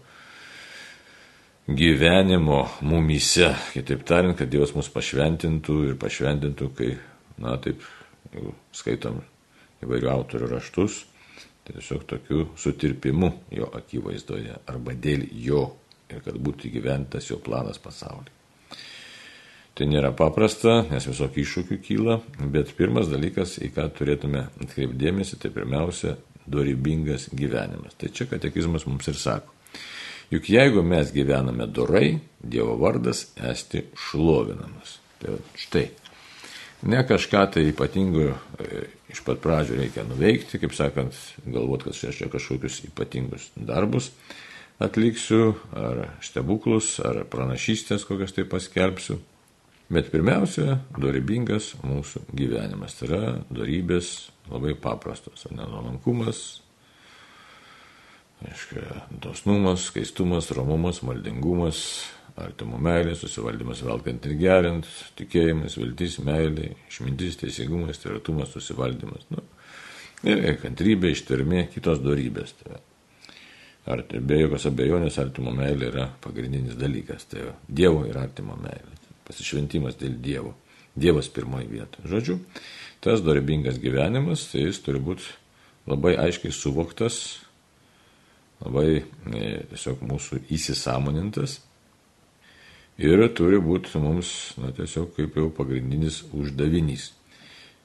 gyvenimo 1.67 2.67
mumyse. 2.87 3.51
Kitaip 3.73 4.05
tariant, 4.07 4.37
kad 4.39 4.53
Dievas 4.53 4.75
mus 4.77 4.91
pašventintų 4.93 5.79
ir 5.89 5.99
pašventintų, 6.01 6.71
kai, 6.77 6.93
na 7.43 7.57
taip, 7.63 7.83
skaitom 8.77 9.23
įvairių 9.85 10.13
autorių 10.13 10.53
raštus, 10.53 11.03
tiesiog 11.75 12.07
tokiu 12.07 12.47
sutirpimu 12.59 13.33
jo 13.59 13.69
akivaizdoje 13.75 14.55
arba 14.71 14.95
dėl 14.95 15.27
jo 15.47 15.67
ir 16.13 16.23
kad 16.23 16.39
būtų 16.39 16.71
įgyventas 16.71 17.31
jo 17.31 17.39
planas 17.43 17.81
pasaulyje. 17.83 18.35
Tai 19.77 19.85
nėra 19.91 20.15
paprasta, 20.17 20.79
nes 20.89 21.05
visokių 21.05 21.43
iššūkių 21.43 21.77
kyla, 21.85 22.15
bet 22.53 22.71
pirmas 22.79 23.11
dalykas, 23.13 23.59
į 23.61 23.75
ką 23.77 23.91
turėtume 23.99 24.47
atkreipdėmėsi, 24.65 25.37
tai 25.43 25.51
pirmiausia, 25.53 26.15
dorybingas 26.49 27.29
gyvenimas. 27.37 27.99
Tai 28.01 28.09
čia 28.15 28.25
katekizmas 28.31 28.87
mums 28.89 29.11
ir 29.13 29.19
sako. 29.21 29.53
Juk 30.33 30.49
jeigu 30.51 30.83
mes 30.83 31.13
gyvename 31.15 31.69
dorai, 31.69 32.17
Dievo 32.41 32.79
vardas 32.81 33.27
esti 33.37 33.85
šlovinamas. 33.99 34.97
Tai 35.21 35.37
štai. 35.59 35.85
Ne 36.83 37.01
kažką 37.09 37.47
tai 37.55 37.63
ypatingo 37.71 38.27
e, 38.29 38.83
iš 39.13 39.23
pat 39.25 39.41
pradžių 39.45 39.79
reikia 39.81 40.05
nuveikti, 40.05 40.61
kaip 40.61 40.75
sakant, 40.77 41.17
galvot, 41.47 41.87
kad 41.87 41.97
aš 41.97 42.19
čia 42.19 42.29
kažkokius 42.33 42.83
ypatingus 42.91 43.49
darbus 43.57 44.11
atliksiu, 44.83 45.55
ar 45.73 46.03
stebuklus, 46.21 46.99
ar 47.01 47.23
pranašystės 47.33 48.05
kokias 48.05 48.37
tai 48.37 48.45
paskelbsiu. 48.45 49.17
Bet 49.89 50.11
pirmiausia, 50.11 50.81
dorybingas 50.99 51.77
mūsų 51.87 52.27
gyvenimas. 52.35 52.99
Tai 52.99 53.09
yra 53.09 53.25
dorybės 53.55 54.29
labai 54.51 54.75
paprastos. 54.75 55.47
Nenuolankumas, 55.49 56.43
Aiškia, 58.45 59.07
dosnumas, 59.23 59.87
skaistumas, 59.89 60.51
romumas, 60.53 61.01
maldingumas, 61.01 61.79
artimo 62.41 62.79
meilė, 62.83 63.15
susivaldymas 63.17 63.83
velkant 63.87 64.27
ir 64.29 64.37
gerint, 64.41 64.89
tikėjimas, 65.17 65.79
viltis, 65.81 66.19
meilė, 66.25 66.75
išmintis, 66.91 67.39
teisingumas, 67.41 68.03
tvirtumas, 68.03 68.53
susivaldymas. 68.53 69.29
Nu, 69.33 69.45
Ir 70.25 70.57
kantrybė, 70.63 71.13
ištvermė, 71.13 71.67
kitos 71.75 72.01
darybės. 72.01 72.55
Tai 72.63 72.79
ar, 73.93 74.03
be 74.03 74.41
jokios 74.41 74.65
abejonės 74.71 75.19
artimo 75.23 75.53
meilė 75.55 75.91
yra 75.93 76.07
pagrindinis 76.25 76.79
dalykas. 76.81 77.29
Tai 77.31 77.53
Dievo 77.69 78.07
ir 78.09 78.17
artimo 78.19 78.57
meilė. 78.59 78.97
Pasišventimas 79.29 79.99
dėl 80.01 80.17
Dievo. 80.23 80.55
Dievas 80.97 81.29
pirmoji 81.29 81.69
vieta. 81.69 82.01
Žodžiu, 82.09 82.39
tas 83.05 83.21
dorybingas 83.21 83.77
gyvenimas, 83.83 84.49
tai 84.51 84.65
jis 84.65 84.81
turi 84.81 85.03
būti 85.05 85.29
labai 85.87 86.15
aiškiai 86.19 86.55
suvoktas, 86.55 87.19
labai 88.65 88.89
e, 88.97 89.43
tiesiog 89.69 90.01
mūsų 90.09 90.41
įsisamonintas 90.57 91.61
ir 92.99 93.23
turi 93.37 93.61
būti 93.63 94.01
mums, 94.01 94.33
na, 94.61 94.73
tiesiog 94.77 95.13
kaip 95.17 95.37
jau 95.37 95.51
pagrindinis 95.53 96.23
uždavinys. 96.33 97.11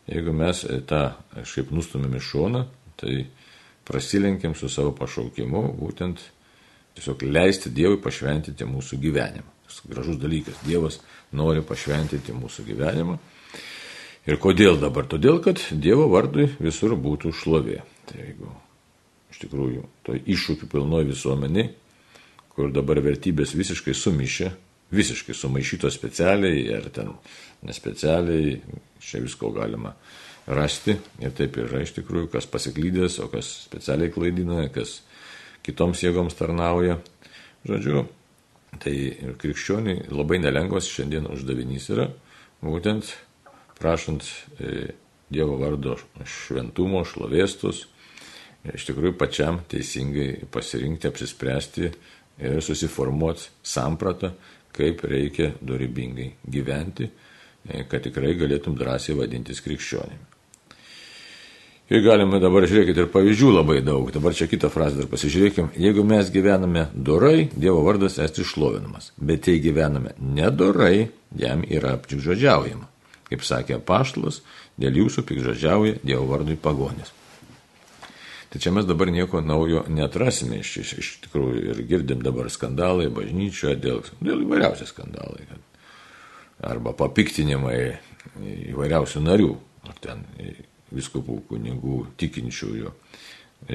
Jeigu 0.10 0.34
mes 0.36 0.64
tą 0.90 1.02
kažkaip 1.36 1.72
nustumėm 1.72 2.18
iš 2.18 2.30
šoną, 2.34 2.66
tai 3.00 3.26
prasilenkiam 3.88 4.56
su 4.58 4.70
savo 4.70 4.94
pašaukimu, 4.98 5.64
būtent 5.80 6.24
tiesiog 6.98 7.24
leisti 7.28 7.72
Dievui 7.74 8.00
pašventinti 8.02 8.68
mūsų 8.68 9.00
gyvenimą. 9.02 9.52
Tas 9.68 9.82
gražus 9.88 10.18
dalykas. 10.20 10.58
Dievas 10.68 11.00
nori 11.32 11.64
pašventinti 11.64 12.36
mūsų 12.36 12.66
gyvenimą. 12.68 13.20
Ir 14.28 14.38
kodėl 14.42 14.78
dabar? 14.82 15.08
Todėl, 15.10 15.40
kad 15.42 15.62
Dievo 15.72 16.10
vardui 16.12 16.50
visur 16.60 16.98
būtų 17.00 17.32
šlovė. 17.34 17.80
Tai 18.10 18.20
jeigu 18.20 18.52
iš 19.32 19.40
tikrųjų 19.46 19.86
to 20.06 20.18
iššūkių 20.20 20.68
pilnoji 20.70 21.10
visuomenė, 21.14 21.70
kur 22.52 22.74
dabar 22.76 23.00
vertybės 23.02 23.56
visiškai 23.56 23.96
sumišė, 23.96 24.52
visiškai 24.92 25.36
sumaišytos 25.38 25.96
specialiai 25.96 26.66
ar 26.76 26.90
ten 26.94 27.14
nespecialiai, 27.68 28.58
čia 29.02 29.22
visko 29.24 29.52
galima 29.56 29.94
rasti 30.52 30.96
ir 31.22 31.34
taip 31.38 31.60
yra 31.62 31.84
iš 31.84 31.94
tikrųjų, 32.00 32.32
kas 32.34 32.48
pasiklydęs, 32.52 33.20
o 33.24 33.30
kas 33.32 33.50
specialiai 33.68 34.12
klaidina, 34.14 34.66
kas 34.74 35.00
kitoms 35.66 36.02
jėgoms 36.04 36.36
tarnauja. 36.38 36.98
Žodžiu, 37.68 38.08
tai 38.82 38.96
ir 39.12 39.36
krikščioniai 39.40 40.10
labai 40.10 40.40
nelengvas 40.42 40.90
šiandien 40.90 41.30
uždavinys 41.30 41.92
yra, 41.94 42.08
būtent 42.64 43.14
prašant 43.80 44.26
e, 44.60 44.92
Dievo 45.32 45.56
vardo 45.62 45.94
šventumo, 46.28 47.06
šlovėstus, 47.08 47.86
iš 48.68 48.84
tikrųjų 48.90 49.14
pačiam 49.16 49.62
teisingai 49.72 50.42
pasirinkti, 50.52 51.08
apsispręsti 51.08 51.86
ir 51.88 52.58
susiformuoti 52.66 53.48
sampratą, 53.64 54.34
kaip 54.76 55.04
reikia 55.08 55.52
dorybingai 55.62 56.32
gyventi, 56.50 57.10
e, 57.68 57.86
kad 57.90 58.04
tikrai 58.08 58.36
galėtum 58.40 58.76
drąsiai 58.80 59.18
vadintis 59.20 59.62
krikščionimi. 59.64 60.28
Ir 61.92 62.00
galime 62.06 62.40
dabar 62.40 62.64
žiūrėkite 62.72 63.04
ir 63.04 63.10
pavyzdžių 63.12 63.50
labai 63.52 63.82
daug. 63.84 64.08
Dabar 64.16 64.32
čia 64.32 64.46
kitą 64.48 64.70
frazę 64.72 65.02
dar 65.02 65.10
pasižiūrėkime. 65.12 65.74
Jeigu 65.76 66.06
mes 66.08 66.30
gyvename 66.32 66.86
dorai, 66.96 67.50
Dievo 67.52 67.82
vardas 67.84 68.16
esti 68.24 68.46
išlovinamas. 68.46 69.10
Bet 69.20 69.50
jei 69.52 69.60
gyvename 69.60 70.14
nedorai, 70.24 71.10
jam 71.36 71.66
yra 71.68 71.98
apčikžodžiaujama. 71.98 72.88
Kaip 73.28 73.44
sakė 73.44 73.82
paštalas, 73.84 74.40
dėl 74.80 75.04
jūsų 75.04 75.26
pikžodžiauja 75.28 76.00
Dievo 76.00 76.30
vardui 76.32 76.56
pagonis. 76.56 77.12
Tai 78.52 78.60
čia 78.60 78.72
mes 78.76 78.84
dabar 78.84 79.08
nieko 79.08 79.40
naujo 79.40 79.86
netrasime 79.88 80.58
iš, 80.60 80.72
iš, 80.82 80.90
iš 81.00 81.10
tikrųjų 81.24 81.62
ir 81.72 81.78
girdim 81.88 82.24
dabar 82.26 82.50
skandalai 82.52 83.08
bažnyčioje 83.08 83.78
dėl, 83.80 84.02
dėl 84.20 84.42
įvairiausių 84.44 84.88
skandalai. 84.90 85.46
Arba 86.68 86.92
papiktinimai 87.00 87.78
įvairiausių 88.74 89.22
narių, 89.24 89.54
ar 89.88 90.02
ten 90.04 90.26
viskupų 90.92 91.38
kunigų 91.48 92.02
tikinčiųjų. 92.20 92.92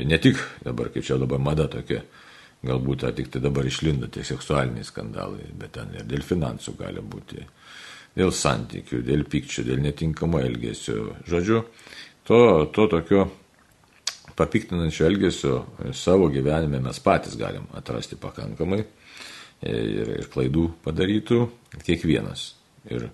Ne 0.05 0.21
tik 0.21 0.43
dabar, 0.67 0.93
kaip 0.93 1.09
čia 1.09 1.17
dabar 1.23 1.41
mada 1.41 1.71
tokia, 1.73 2.03
galbūt 2.67 3.07
tik 3.17 3.33
tai 3.33 3.41
dabar 3.41 3.65
išlindo 3.65 4.11
tie 4.13 4.27
seksualiniai 4.29 4.85
skandalai, 4.85 5.49
bet 5.57 5.73
ten 5.79 5.97
ir 5.97 6.05
dėl 6.05 6.21
finansų 6.27 6.77
gali 6.77 7.01
būti, 7.01 7.41
dėl 8.19 8.29
santykių, 8.29 9.01
dėl 9.09 9.25
pykčio, 9.25 9.65
dėl 9.65 9.81
netinkamo 9.89 10.45
elgesio. 10.45 11.15
Žodžiu, 11.25 11.65
to, 12.29 12.39
to 12.77 12.89
tokio 12.93 13.25
papiktinančio 14.37 15.07
elgesio 15.07 15.65
savo 15.97 16.29
gyvenime 16.29 16.81
mes 16.85 17.01
patys 17.01 17.37
galim 17.41 17.65
atrasti 17.77 18.19
pakankamai 18.21 18.83
ir, 18.83 20.13
ir 20.21 20.29
klaidų 20.33 20.69
padarytų 20.85 21.41
kiekvienas. 21.87 22.51
Ir 22.91 23.09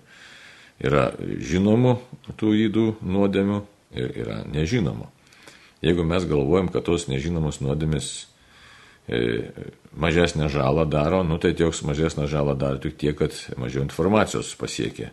yra 0.83 1.07
žinomų 1.19 1.95
tų 2.39 2.53
įdų 2.67 2.85
nuodėmių 3.07 3.61
ir 3.95 4.13
yra 4.25 4.41
nežinomų. 4.49 5.07
Jeigu 5.83 6.05
mes 6.07 6.27
galvojam, 6.27 6.69
kad 6.71 6.85
tos 6.87 7.09
nežinomos 7.11 7.59
nuodėmis 7.63 8.11
e, 9.07 9.51
mažesnę 9.99 10.47
žalą 10.51 10.85
daro, 10.87 11.23
nu 11.27 11.39
tai 11.43 11.51
toks 11.59 11.83
mažesnę 11.87 12.27
žalą 12.31 12.55
daro 12.59 12.79
tik 12.83 12.95
tiek, 12.99 13.17
kad 13.19 13.35
mažiau 13.59 13.83
informacijos 13.83 14.53
pasiekia 14.59 15.09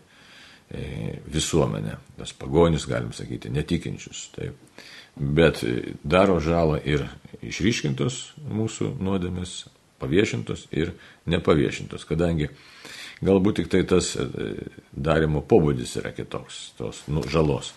e, 0.71 1.19
visuomenę, 1.27 1.99
tas 2.19 2.35
pagonis, 2.39 2.87
galim 2.91 3.11
sakyti, 3.17 3.51
netikinčius. 3.51 4.29
Taip 4.37 4.87
bet 5.17 5.65
daro 6.05 6.39
žalą 6.41 6.81
ir 6.85 7.07
išryškintos 7.43 8.21
mūsų 8.51 8.95
nuodėmės, 9.01 9.65
paviešintos 10.01 10.67
ir 10.73 10.95
nepaviešintos, 11.29 12.07
kadangi 12.09 12.49
galbūt 13.25 13.61
tik 13.61 13.71
tai 13.73 13.83
tas 13.89 14.15
e, 14.17 14.27
darimo 14.93 15.43
pobūdis 15.45 15.99
yra 16.01 16.13
kitoks, 16.17 16.71
tos 16.79 17.05
nu, 17.13 17.25
žalos. 17.29 17.75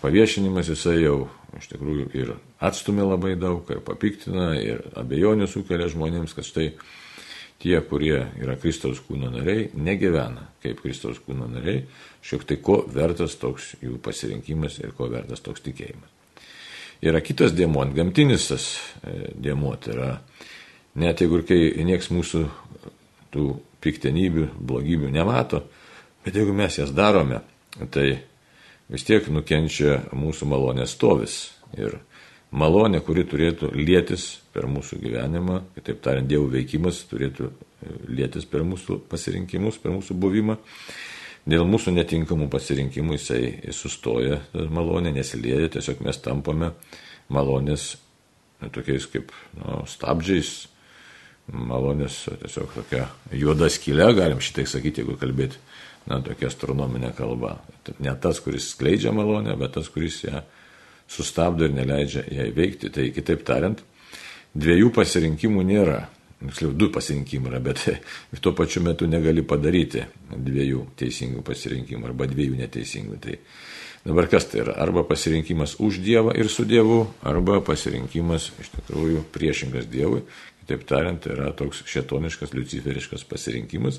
Paviešinimas 0.00 0.68
jisai 0.72 0.98
jau 1.02 1.28
iš 1.56 1.68
tikrųjų 1.72 2.08
ir 2.16 2.34
atstumė 2.64 3.06
labai 3.06 3.34
daug, 3.40 3.64
ir 3.72 3.80
papiktina, 3.84 4.52
ir 4.60 4.82
abejonių 5.00 5.48
sukelia 5.48 5.88
žmonėms, 5.92 6.34
kad 6.36 6.48
štai 6.48 6.70
tie, 7.62 7.76
kurie 7.88 8.18
yra 8.40 8.56
Kristaus 8.60 9.00
kūno 9.04 9.30
nariai, 9.32 9.70
negyvena 9.72 10.50
kaip 10.64 10.82
Kristaus 10.84 11.20
kūno 11.24 11.48
nariai, 11.48 11.84
šiek 12.24 12.44
tiek 12.48 12.60
ko 12.64 12.82
vertas 12.92 13.38
toks 13.40 13.74
jų 13.84 14.00
pasirinkimas 14.04 14.80
ir 14.82 14.92
ko 14.96 15.08
vertas 15.12 15.44
toks 15.44 15.64
tikėjimas. 15.64 16.13
Yra 17.04 17.20
kitas 17.20 17.52
dėmuo, 17.52 17.84
gamtinis 17.92 18.48
tas 18.48 18.68
e, 19.04 19.32
dėmuo, 19.44 19.74
tai 19.76 19.92
yra 19.92 20.10
net 21.00 21.20
jeigu 21.20 21.40
ir 21.40 21.48
kai 21.48 21.58
nieks 21.84 22.08
mūsų 22.14 22.44
tų 23.34 23.48
piktenybių, 23.84 24.46
blogybių 24.56 25.10
nemato, 25.12 25.64
bet 26.24 26.38
jeigu 26.38 26.54
mes 26.56 26.78
jas 26.78 26.94
darome, 26.96 27.42
tai 27.92 28.06
vis 28.88 29.04
tiek 29.04 29.28
nukenčia 29.28 29.98
mūsų 30.16 30.48
malonės 30.48 30.94
stovis. 30.96 31.36
Ir 31.76 31.98
malonė, 32.54 33.02
kuri 33.04 33.26
turėtų 33.28 33.72
lėtis 33.74 34.28
per 34.54 34.68
mūsų 34.70 35.00
gyvenimą, 35.02 35.60
kitaip 35.74 36.00
tariant, 36.04 36.30
Dievo 36.30 36.46
veikimas 36.52 37.02
turėtų 37.10 37.50
e, 37.50 37.96
lėtis 38.14 38.46
per 38.48 38.64
mūsų 38.64 39.02
pasirinkimus, 39.10 39.80
per 39.82 39.92
mūsų 39.96 40.16
buvimą, 40.24 40.56
dėl 41.48 41.66
mūsų 41.68 41.94
netinkamų 41.98 42.48
pasirinkimų 42.52 43.18
jisai 43.18 43.72
sustoja 43.76 44.40
malonė, 44.52 45.12
nesilieja, 45.14 45.70
tiesiog 45.76 46.00
mes 46.04 46.20
tampame 46.24 46.72
malonės 47.32 47.94
tokiais 48.72 49.06
kaip 49.12 49.32
nu, 49.58 49.82
stabdžiais, 49.90 50.52
malonės 51.52 52.24
tiesiog 52.40 52.72
tokia 52.78 53.08
juoda 53.36 53.68
skylė, 53.72 54.08
galim 54.16 54.40
šitai 54.44 54.64
sakyti, 54.70 55.02
jeigu 55.02 55.18
kalbėti, 55.20 55.60
na, 56.08 56.20
tokia 56.24 56.48
astronominė 56.48 57.12
kalba. 57.16 57.58
Ne 58.00 58.14
tas, 58.20 58.40
kuris 58.44 58.70
skleidžia 58.72 59.12
malonę, 59.12 59.56
bet 59.60 59.76
tas, 59.76 59.90
kuris 59.92 60.22
ją 60.24 60.44
sustabdo 61.10 61.68
ir 61.68 61.74
neleidžia 61.76 62.24
ją 62.32 62.48
veikti. 62.56 62.90
Tai 62.92 63.10
kitaip 63.12 63.44
tariant, 63.44 63.82
dviejų 64.56 64.92
pasirinkimų 64.96 65.64
nėra 65.68 66.04
tiksliau 66.40 66.72
du 66.76 66.90
pasirinkimai 66.92 67.52
yra, 67.52 67.60
bet 67.64 67.84
tuo 68.42 68.54
pačiu 68.56 68.82
metu 68.84 69.08
negali 69.10 69.44
padaryti 69.46 70.04
dviejų 70.34 70.86
teisingų 71.00 71.44
pasirinkimų 71.46 72.10
arba 72.10 72.28
dviejų 72.30 72.58
neteisingų. 72.60 73.18
Tai 73.24 73.36
dabar 74.04 74.28
kas 74.32 74.48
tai 74.50 74.64
yra? 74.64 74.78
Arba 74.84 75.04
pasirinkimas 75.08 75.78
už 75.80 76.00
Dievą 76.04 76.34
ir 76.36 76.50
su 76.52 76.66
Dievu, 76.68 77.04
arba 77.22 77.60
pasirinkimas 77.64 78.50
iš 78.60 78.72
tikrųjų 78.78 79.24
priešingas 79.34 79.88
Dievui. 79.90 80.24
Kitaip 80.64 80.86
tariant, 80.88 81.20
tai 81.20 81.34
yra 81.34 81.50
toks 81.52 81.82
šetoniškas, 81.92 82.54
luciferiškas 82.56 83.26
pasirinkimas. 83.28 83.98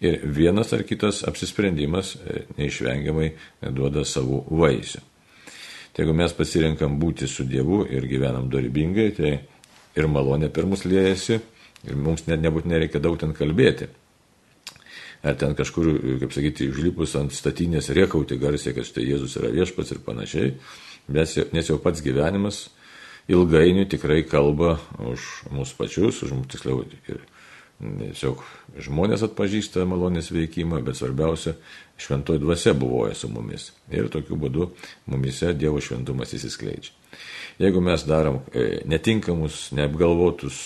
Ir 0.00 0.22
vienas 0.24 0.72
ar 0.72 0.80
kitas 0.88 1.20
apsisprendimas 1.28 2.14
e, 2.16 2.46
neišvengiamai 2.56 3.34
duoda 3.76 4.06
savo 4.08 4.40
vaisių. 4.48 5.02
Tai 5.92 6.06
jeigu 6.06 6.14
mes 6.16 6.32
pasirinkam 6.32 6.96
būti 6.96 7.28
su 7.28 7.44
Dievu 7.44 7.82
ir 7.92 8.06
gyvenam 8.08 8.48
dorybingai, 8.48 9.08
tai 9.18 9.32
ir 9.98 10.08
malonė 10.08 10.48
per 10.54 10.64
mus 10.70 10.86
liejasi, 10.88 11.40
Ir 11.86 11.94
mums 11.94 12.26
net 12.26 12.42
nebūtinai 12.42 12.82
reikia 12.82 13.02
daug 13.02 13.18
ten 13.20 13.34
kalbėti. 13.36 13.88
Ar 15.26 15.34
ten 15.38 15.54
kažkur, 15.58 15.90
kaip 16.22 16.34
sakyti, 16.34 16.68
užlipus 16.70 17.16
ant 17.18 17.34
statinės 17.34 17.90
riekauti 17.94 18.38
garsiai, 18.38 18.74
kad 18.76 18.86
štai 18.86 19.06
Jėzus 19.06 19.34
yra 19.40 19.50
viešpats 19.54 19.94
ir 19.94 20.02
panašiai, 20.06 20.52
nes, 21.10 21.34
jau 21.66 21.78
pats 21.82 22.02
gyvenimas 22.04 22.68
ilgainiui 23.28 23.88
tikrai 23.90 24.22
kalba 24.28 24.76
už 25.02 25.26
mūsų 25.52 25.80
pačius, 25.80 26.22
už 26.22 26.36
mūsų 26.36 26.52
tiksliau 26.54 26.84
ir 26.86 27.26
tiesiog 27.78 28.42
žmonės 28.82 29.22
atpažįsta 29.28 29.84
malonės 29.86 30.32
veikimą, 30.34 30.80
bet 30.86 30.98
svarbiausia, 30.98 31.54
šventoji 31.98 32.42
dvasia 32.42 32.74
buvoja 32.74 33.14
su 33.14 33.30
mumis. 33.30 33.70
Ir 33.94 34.10
tokiu 34.10 34.38
būdu 34.38 34.70
mumise 35.06 35.52
Dievo 35.54 35.82
šventumas 35.82 36.34
įsiskleidžia. 36.34 36.94
Jeigu 37.58 37.82
mes 37.82 38.02
darom 38.06 38.40
e, 38.50 38.82
netinkamus, 38.86 39.68
neapgalvotus, 39.74 40.58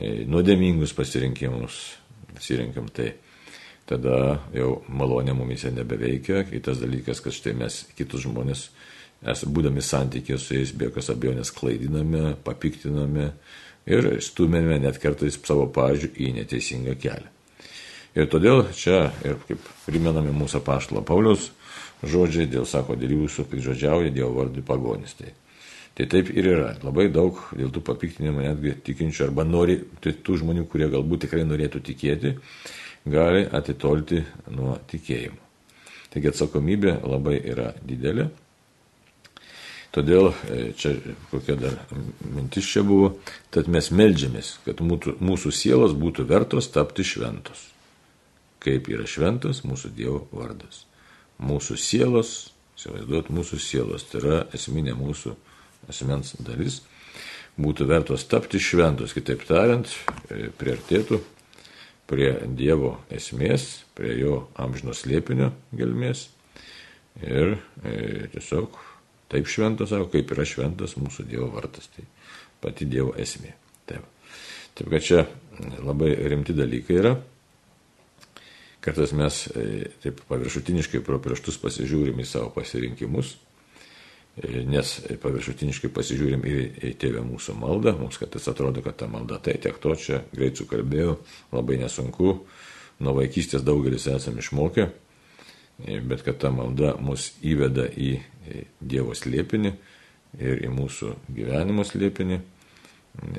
nuodėmingus 0.00 0.92
pasirinkimus, 0.96 1.78
pasirinkam 2.34 2.90
tai, 2.92 3.12
tada 3.88 4.40
jau 4.54 4.80
malonė 4.88 5.36
mumise 5.36 5.70
nebeveikia. 5.72 6.44
Kitas 6.50 6.82
dalykas, 6.82 7.22
kad 7.24 7.34
štai 7.36 7.54
mes 7.56 7.84
kitus 7.96 8.26
žmonės, 8.26 8.66
esame 9.24 9.54
būdami 9.56 9.84
santykė 9.84 10.38
su 10.40 10.58
jais, 10.58 10.74
be 10.76 10.90
jokios 10.90 11.12
abejonės 11.14 11.54
klaidiname, 11.56 12.34
papiktiname 12.44 13.30
ir 13.86 14.10
stumėme 14.24 14.80
net 14.82 14.98
kartais 15.02 15.38
savo 15.38 15.68
pažiūrį 15.72 16.26
į 16.26 16.34
neteisingą 16.40 16.96
kelią. 17.00 17.32
Ir 18.16 18.28
todėl 18.32 18.64
čia, 18.72 19.10
ir 19.28 19.36
kaip 19.44 19.64
primename 19.84 20.32
mūsų 20.32 20.62
paštalo 20.64 21.02
Paulius 21.04 21.50
žodžiai, 22.04 22.48
dėl 22.48 22.64
sako, 22.68 22.96
dėl 22.96 23.12
jūsų 23.12 23.44
pikžodžiauja 23.50 24.12
Dievo 24.14 24.32
vardui 24.38 24.64
pagonis. 24.64 25.12
Tai, 25.18 25.32
tai 25.96 26.06
taip 26.12 26.30
ir 26.34 26.48
yra. 26.52 26.70
Labai 26.84 27.08
daug 27.12 27.38
dėl 27.56 27.72
tų 27.74 27.82
papiktinimų 27.86 28.46
netgi 28.46 28.74
tikinčių 28.86 29.28
arba 29.28 29.46
nori, 29.48 29.78
tai 30.04 30.14
tų 30.14 30.40
žmonių, 30.42 30.66
kurie 30.70 30.90
galbūt 30.92 31.26
tikrai 31.26 31.44
norėtų 31.48 31.82
tikėti, 31.90 32.34
gali 33.08 33.46
atitolti 33.58 34.22
nuo 34.52 34.76
tikėjimo. 34.90 35.40
Taigi 36.12 36.32
atsakomybė 36.32 36.98
labai 37.04 37.38
yra 37.42 37.70
didelė. 37.84 38.30
Todėl 39.96 40.28
e, 40.28 40.58
čia 40.76 40.92
kokia 41.30 41.56
dar 41.56 41.78
mintis 42.20 42.68
čia 42.68 42.82
buvo, 42.84 43.14
tad 43.54 43.70
mes 43.72 43.88
melžiamės, 43.88 44.58
kad 44.66 44.82
mūsų, 44.84 45.16
mūsų 45.24 45.52
sielos 45.56 45.96
būtų 45.96 46.26
vertos 46.28 46.68
tapti 46.74 47.06
šventos 47.06 47.70
kaip 48.66 48.90
yra 48.90 49.06
šventas 49.06 49.62
mūsų 49.66 49.92
Dievo 49.94 50.24
vardas. 50.34 50.84
Mūsų 51.42 51.76
sielos, 51.78 52.32
įsivaizduot, 52.78 53.30
mūsų 53.34 53.60
sielos, 53.62 54.06
tai 54.10 54.22
yra 54.22 54.38
esminė 54.56 54.96
mūsų 54.98 55.36
asmens 55.90 56.34
dalis, 56.42 56.80
būtų 57.60 57.86
vertos 57.88 58.26
tapti 58.28 58.60
šventos, 58.60 59.14
kitaip 59.16 59.44
tariant, 59.48 59.88
e, 60.30 60.50
priartėtų 60.56 61.20
prie 62.06 62.30
Dievo 62.56 62.96
esmės, 63.10 63.84
prie 63.96 64.14
jo 64.20 64.46
amžinos 64.60 65.04
liepinio 65.08 65.52
gelmės 65.74 66.28
ir 67.22 67.56
e, 67.82 68.28
tiesiog 68.34 68.76
taip 69.32 69.48
šventas, 69.50 69.90
sako, 69.90 70.10
kaip 70.12 70.34
yra 70.36 70.46
šventas 70.46 70.96
mūsų 71.00 71.26
Dievo 71.30 71.48
vardas, 71.54 71.88
tai 71.94 72.04
pati 72.62 72.86
Dievo 72.88 73.14
esmė. 73.18 73.54
Taip. 73.86 74.04
Taip 74.76 74.92
kad 74.92 75.02
čia 75.02 75.24
labai 75.80 76.12
rimti 76.28 76.54
dalykai 76.56 77.00
yra. 77.00 77.14
Kartais 78.84 79.14
mes 79.16 79.40
e, 79.56 79.88
taip 80.04 80.20
paviršutiniškai 80.28 81.00
pro 81.02 81.18
pirštus 81.22 81.56
pasižiūrim 81.62 82.20
į 82.22 82.26
savo 82.28 82.52
pasirinkimus, 82.54 83.32
nes 84.44 84.92
paviršutiniškai 85.22 85.90
pasižiūrim 85.96 86.44
ir 86.44 86.58
į 86.84 86.92
tėvę 87.00 87.22
mūsų 87.24 87.56
maldą, 87.56 87.94
mums 87.96 88.18
kartais 88.20 88.44
atrodo, 88.52 88.82
kad 88.84 88.98
ta 89.00 89.08
malda 89.08 89.38
tai 89.42 89.56
tiek 89.62 89.78
to 89.80 89.94
čia, 89.96 90.20
greit 90.34 90.60
sukalbėjau, 90.60 91.16
labai 91.56 91.78
nesunku, 91.80 92.34
nuo 93.00 93.16
vaikystės 93.16 93.64
daugelis 93.64 94.08
esame 94.12 94.44
išmokę, 94.44 94.88
e, 95.86 96.00
bet 96.04 96.24
kad 96.26 96.40
ta 96.42 96.52
malda 96.52 96.96
mus 97.00 97.32
įveda 97.42 97.88
į 97.92 98.16
Dievo 98.78 99.10
slėpinį 99.16 99.72
ir 100.38 100.60
į 100.62 100.68
mūsų 100.70 101.08
gyvenimo 101.34 101.82
slėpinį. 101.82 102.36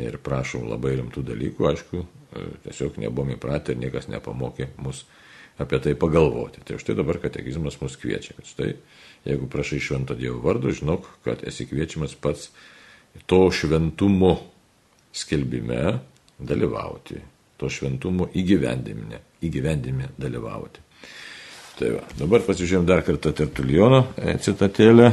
Ir 0.02 0.18
prašom 0.26 0.66
labai 0.68 0.96
rimtų 0.98 1.22
dalykų, 1.24 1.66
aišku, 1.70 2.02
tiesiog 2.66 2.98
nebuvom 3.02 3.36
įpratę 3.36 3.74
ir 3.74 3.82
niekas 3.86 4.10
nepamokė 4.12 4.72
mus 4.82 5.04
apie 5.58 5.80
tai 5.84 5.96
pagalvoti. 5.98 6.62
Tai 6.66 6.80
štai 6.82 6.98
dabar 6.98 7.20
katekizmas 7.22 7.80
mus 7.82 7.98
kviečia, 8.00 8.38
kad 8.38 8.50
štai 8.50 8.76
jeigu 9.28 9.48
prašai 9.48 9.80
švento 9.80 10.16
Dievo 10.16 10.40
vardu, 10.40 10.72
žinok, 10.72 11.08
kad 11.24 11.44
esi 11.48 11.68
kviečiamas 11.68 12.16
pats 12.16 12.50
to 13.26 13.52
šventumo 13.52 14.38
skelbime 15.14 16.00
dalyvauti, 16.40 17.20
to 17.58 17.70
šventumo 17.70 18.30
įgyvendinime, 18.38 19.22
įgyvendinime 19.44 20.12
dalyvauti. 20.18 20.84
Tai 21.78 21.90
va, 21.94 22.04
dabar 22.18 22.46
pasižiūrėjom 22.46 22.86
dar 22.90 23.04
kartą 23.06 23.34
Tertuliono 23.38 24.08
e, 24.18 24.38
citatėlę. 24.42 25.12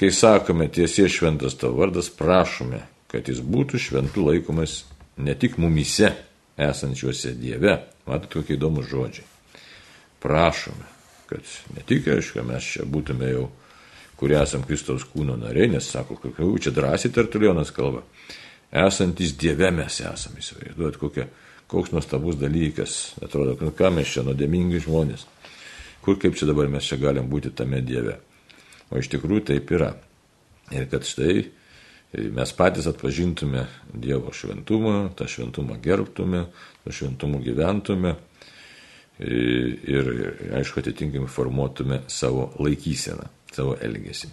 Kai 0.00 0.08
sakome 0.16 0.70
tiesie 0.72 1.08
šventas 1.12 1.58
tavo 1.60 1.82
vardas, 1.82 2.08
prašome, 2.16 2.80
kad 3.12 3.28
jis 3.28 3.42
būtų 3.44 3.80
šventų 3.80 4.24
laikomas 4.30 4.84
ne 5.20 5.34
tik 5.36 5.58
mumise 5.60 6.14
esančiuose 6.56 7.34
Dieve. 7.36 7.76
Matot, 8.08 8.40
kokie 8.40 8.56
įdomus 8.56 8.88
žodžiai 8.88 9.29
prašome, 10.22 10.86
kad 11.30 11.46
ne 11.76 11.82
tik, 11.86 12.08
aišku, 12.14 12.42
mes 12.46 12.66
čia 12.74 12.86
būtume 12.88 13.30
jau, 13.30 13.48
kurie 14.20 14.36
esam 14.40 14.64
Kristaus 14.68 15.06
kūno 15.08 15.36
nariai, 15.40 15.70
nes 15.72 15.86
sako, 15.88 16.18
kad 16.20 16.40
čia 16.60 16.72
drąsiai 16.76 17.12
Tertulionas 17.14 17.72
kalba, 17.72 18.02
esantis 18.70 19.36
Dieve 19.38 19.70
mes 19.74 20.00
esame, 20.04 20.42
įsivaizduot, 20.42 20.98
kokia, 21.00 21.28
koks 21.70 21.94
nuostabus 21.94 22.36
dalykas, 22.40 23.14
atrodo, 23.22 23.56
ką 23.56 23.92
mes 23.94 24.10
čia 24.10 24.26
nuodėmingi 24.26 24.82
žmonės, 24.84 25.24
kur 26.04 26.18
kaip 26.20 26.36
čia 26.36 26.50
dabar 26.50 26.68
mes 26.72 26.86
čia 26.86 26.98
galim 27.00 27.30
būti 27.30 27.54
tame 27.56 27.80
Dieve. 27.86 28.18
O 28.90 28.98
iš 28.98 29.10
tikrųjų 29.12 29.46
taip 29.52 29.70
yra. 29.70 29.92
Ir 30.74 30.86
kad 30.90 31.06
štai 31.06 31.44
mes 32.34 32.52
patys 32.58 32.88
atpažintume 32.90 33.66
Dievo 33.94 34.32
šventumą, 34.34 35.12
tą 35.18 35.28
šventumą 35.30 35.78
gerbtume, 35.82 36.48
tą 36.84 36.94
šventumą 36.94 37.38
gyventume 37.44 38.16
ir, 39.20 40.10
aišku, 40.56 40.80
atitinkamai 40.80 41.28
formuotume 41.28 42.02
savo 42.08 42.50
laikyseną, 42.58 43.26
savo 43.52 43.76
elgesį. 43.82 44.30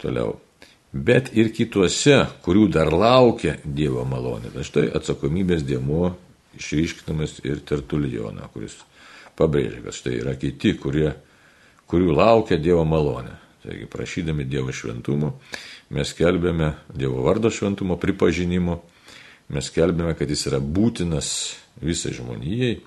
Toliau. 0.00 0.36
Bet 0.92 1.34
ir 1.36 1.50
kituose, 1.52 2.22
kurių 2.44 2.68
dar 2.72 2.88
laukia 2.94 3.58
Dievo 3.64 4.06
malonė. 4.08 4.52
Tai 4.54 4.64
štai 4.64 4.86
atsakomybės 4.96 5.66
dėmuo 5.68 6.14
išryškinamas 6.56 7.42
ir 7.44 7.60
Tertulijoną, 7.68 8.48
kuris 8.54 8.78
pabrėžia, 9.38 9.82
kad 9.84 9.96
štai 9.98 10.14
yra 10.22 10.32
kiti, 10.40 10.72
kurie, 10.80 11.10
kurių 11.90 12.14
laukia 12.16 12.56
Dievo 12.56 12.86
malonė. 12.88 13.36
Taigi, 13.66 13.88
prašydami 13.90 14.46
Dievo 14.48 14.72
šventumo, 14.72 15.34
mes 15.92 16.14
kelbėme 16.16 16.72
Dievo 16.94 17.20
vardo 17.26 17.50
šventumo 17.52 17.98
pripažinimo, 18.00 18.78
mes 19.52 19.68
kelbėme, 19.74 20.14
kad 20.16 20.30
jis 20.30 20.46
yra 20.48 20.62
būtinas 20.62 21.34
visai 21.84 22.14
žmonijai 22.16 22.78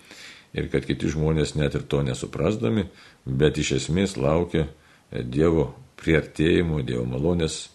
ir 0.54 0.68
kad 0.72 0.86
kiti 0.88 1.12
žmonės 1.12 1.56
net 1.56 1.76
ir 1.78 1.86
to 1.88 2.02
nesuprasdami, 2.06 2.88
bet 3.26 3.60
iš 3.62 3.78
esmės 3.82 4.18
laukia 4.20 4.68
Dievo 5.12 5.72
priartėjimo, 6.00 6.82
Dievo 6.88 7.06
malonės 7.10 7.66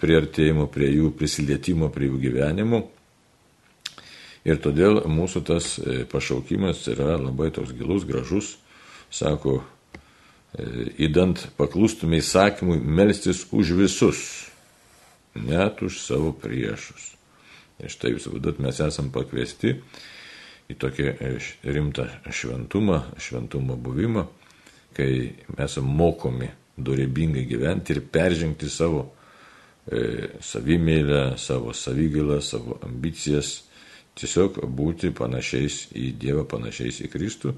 priartėjimo 0.00 0.66
prie 0.72 0.90
jų, 0.90 1.12
prisilietimo 1.16 1.90
prie 1.94 2.08
jų 2.08 2.20
gyvenimo. 2.22 2.82
Ir 4.48 4.60
todėl 4.64 5.02
mūsų 5.10 5.42
tas 5.44 5.74
e, 5.78 6.04
pašaukimas 6.08 6.86
yra 6.88 7.18
labai 7.20 7.50
toks 7.52 7.74
gilus, 7.76 8.06
gražus, 8.08 8.54
sako, 9.12 9.58
įdant 10.98 11.42
e, 11.44 11.50
paklustume 11.58 12.22
įsakymui 12.22 12.78
melstis 12.80 13.44
už 13.52 13.74
visus, 13.76 14.22
net 15.36 15.82
už 15.84 16.00
savo 16.00 16.32
priešus. 16.32 17.12
Ir 17.78 17.92
štai 17.92 18.14
jūs 18.14 18.30
vadot, 18.32 18.58
mes 18.62 18.80
esam 18.82 19.12
pakviesti 19.14 19.76
į 20.68 20.76
tokį 20.76 21.06
e, 21.08 21.30
rimtą 21.72 22.06
šventumą, 22.28 22.98
šventumo 23.20 23.76
buvimą, 23.80 24.26
kai 24.96 25.30
mes 25.56 25.78
mokomi 25.80 26.50
dorybingai 26.78 27.46
gyventi 27.48 27.94
ir 27.94 28.02
peržengti 28.12 28.68
savo 28.70 29.06
e, 29.90 30.28
savimėlę, 30.44 31.38
savo 31.40 31.72
savigilą, 31.72 32.40
savo 32.44 32.78
ambicijas, 32.86 33.62
tiesiog 34.18 34.60
būti 34.66 35.12
panašiais 35.16 35.88
į 35.96 36.12
Dievą, 36.20 36.44
panašiais 36.50 37.00
į 37.06 37.10
Kristų, 37.12 37.54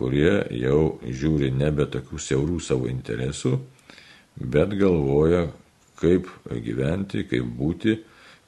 kurie 0.00 0.32
jau 0.56 0.98
žiūri 1.04 1.50
nebe 1.52 1.86
tokių 1.92 2.18
siaurų 2.18 2.60
savo 2.64 2.88
interesų, 2.88 3.58
bet 4.40 4.72
galvoja, 4.80 5.46
kaip 6.00 6.30
gyventi, 6.64 7.26
kaip 7.28 7.44
būti, 7.44 7.98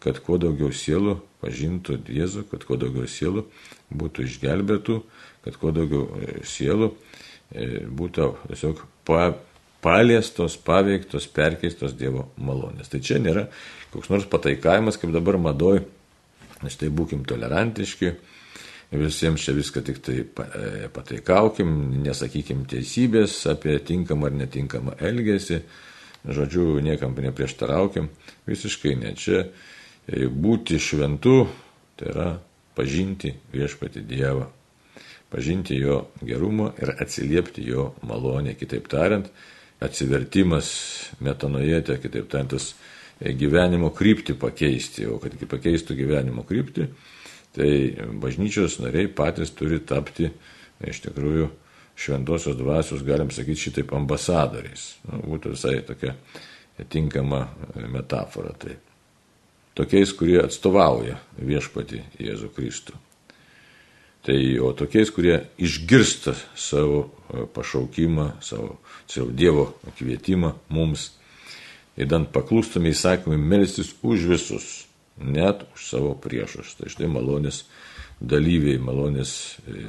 kad 0.02 0.18
kuo 0.24 0.38
daugiau 0.42 0.72
sielų 0.74 1.16
pažintų 1.42 2.00
Jėzų, 2.12 2.46
kad 2.50 2.66
kuo 2.66 2.78
daugiau 2.80 3.06
sielų 3.10 3.46
būtų 3.98 4.26
išgelbėtų, 4.28 4.98
kad 5.46 5.58
kuo 5.60 5.72
daugiau 5.74 6.06
e, 6.18 6.42
sielų 6.46 6.92
e, 6.92 7.86
būtų 7.86 8.28
tiesiog 8.50 8.84
pa, 9.08 9.32
paliestos, 9.82 10.56
paveiktos, 10.62 11.26
perkeistos 11.26 11.96
Dievo 11.98 12.28
malonės. 12.38 12.90
Tai 12.92 13.02
čia 13.02 13.18
nėra 13.22 13.48
koks 13.92 14.10
nors 14.12 14.28
pataikavimas, 14.30 14.96
kaip 14.96 15.12
dabar 15.12 15.38
madoj, 15.40 15.82
nes 16.62 16.78
tai 16.78 16.88
būkim 16.94 17.26
tolerantiški, 17.28 18.12
visiems 18.92 19.44
čia 19.44 19.54
viską 19.56 19.82
tik 19.84 20.00
tai 20.04 20.18
e, 20.22 20.88
pataikaukim, 20.92 21.72
nesakykim 22.04 22.64
teisybės 22.68 23.34
apie 23.52 23.78
tinkamą 23.84 24.30
ar 24.30 24.38
netinkamą 24.42 24.96
elgesį, 25.00 25.62
žodžiu, 26.28 26.76
niekam 26.84 27.16
neprieštaraukim, 27.18 28.08
visiškai 28.48 28.94
ne 29.00 29.14
čia 29.18 29.46
būti 30.08 30.80
šventu, 30.82 31.46
tai 31.96 32.10
yra 32.10 32.28
pažinti 32.76 33.32
viešpati 33.52 34.02
Dievą, 34.08 34.48
pažinti 35.32 35.76
jo 35.78 36.08
gerumą 36.20 36.72
ir 36.82 36.94
atsiliepti 37.00 37.64
jo 37.68 37.92
malonę. 38.02 38.56
Kitaip 38.58 38.88
tariant, 38.88 39.28
atsivertimas 39.82 40.72
metanojete, 41.20 41.98
kitaip 42.02 42.28
tariant, 42.32 42.56
tas 42.56 42.72
gyvenimo 43.22 43.92
kryptį 43.94 44.36
pakeisti, 44.40 45.06
o 45.06 45.18
kad 45.22 45.36
pakeistų 45.48 45.96
gyvenimo 45.96 46.44
kryptį, 46.48 46.88
tai 47.56 47.72
bažnyčios 48.20 48.80
nariai 48.82 49.10
patys 49.12 49.52
turi 49.54 49.78
tapti 49.84 50.30
iš 50.82 51.02
tikrųjų 51.04 51.50
šventosios 52.02 52.56
dvasios, 52.58 53.04
galim 53.06 53.30
sakyti, 53.30 53.68
šitaip 53.68 53.92
ambasadoriais. 53.94 54.96
Nu, 55.06 55.20
būtų 55.28 55.52
visai 55.54 55.76
tokia 55.86 56.16
tinkama 56.90 57.44
metafora. 57.92 58.54
Tai. 58.58 58.74
Tokiais, 59.78 60.12
kurie 60.12 60.36
atstovauja 60.42 61.16
viešpati 61.40 62.02
Jėzų 62.20 62.50
Kristų. 62.52 62.98
Tai 64.22 64.38
o 64.62 64.70
tokiais, 64.76 65.10
kurie 65.10 65.40
išgirsta 65.58 66.36
savo 66.54 67.08
pašaukimą, 67.56 68.28
savo, 68.44 68.76
savo 69.10 69.32
Dievo 69.34 69.72
kvietimą 69.98 70.52
mums, 70.70 71.08
įdant 71.98 72.30
paklūstami 72.34 72.92
įsakymai 72.92 73.40
melstis 73.40 73.90
už 74.04 74.28
visus, 74.30 74.68
net 75.18 75.64
už 75.74 75.88
savo 75.88 76.12
priešus. 76.14 76.76
Tai 76.78 76.92
štai 76.92 77.08
malonės 77.10 77.64
dalyviai, 78.20 78.78
malonės 78.78 79.32
e, 79.66 79.80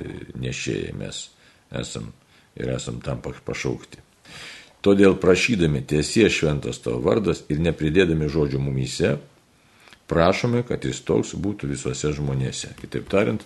nešėjai 0.42 0.96
mes 0.98 1.28
esam 1.84 2.10
ir 2.58 2.74
esam 2.74 3.04
tam 3.06 3.22
pašaukti. 3.22 4.02
Todėl 4.84 5.16
prašydami 5.22 5.84
tiesie 5.88 6.26
šventas 6.34 6.82
tavo 6.84 7.04
vardas 7.06 7.46
ir 7.54 7.62
nepridėdami 7.64 8.32
žodžių 8.32 8.60
mumyse, 8.66 9.14
prašome, 10.14 10.62
kad 10.70 10.86
jis 10.86 11.02
toks 11.08 11.34
būtų 11.42 11.72
visuose 11.74 12.14
žmonėse. 12.14 12.76
Kitaip 12.80 13.10
tariant, 13.10 13.44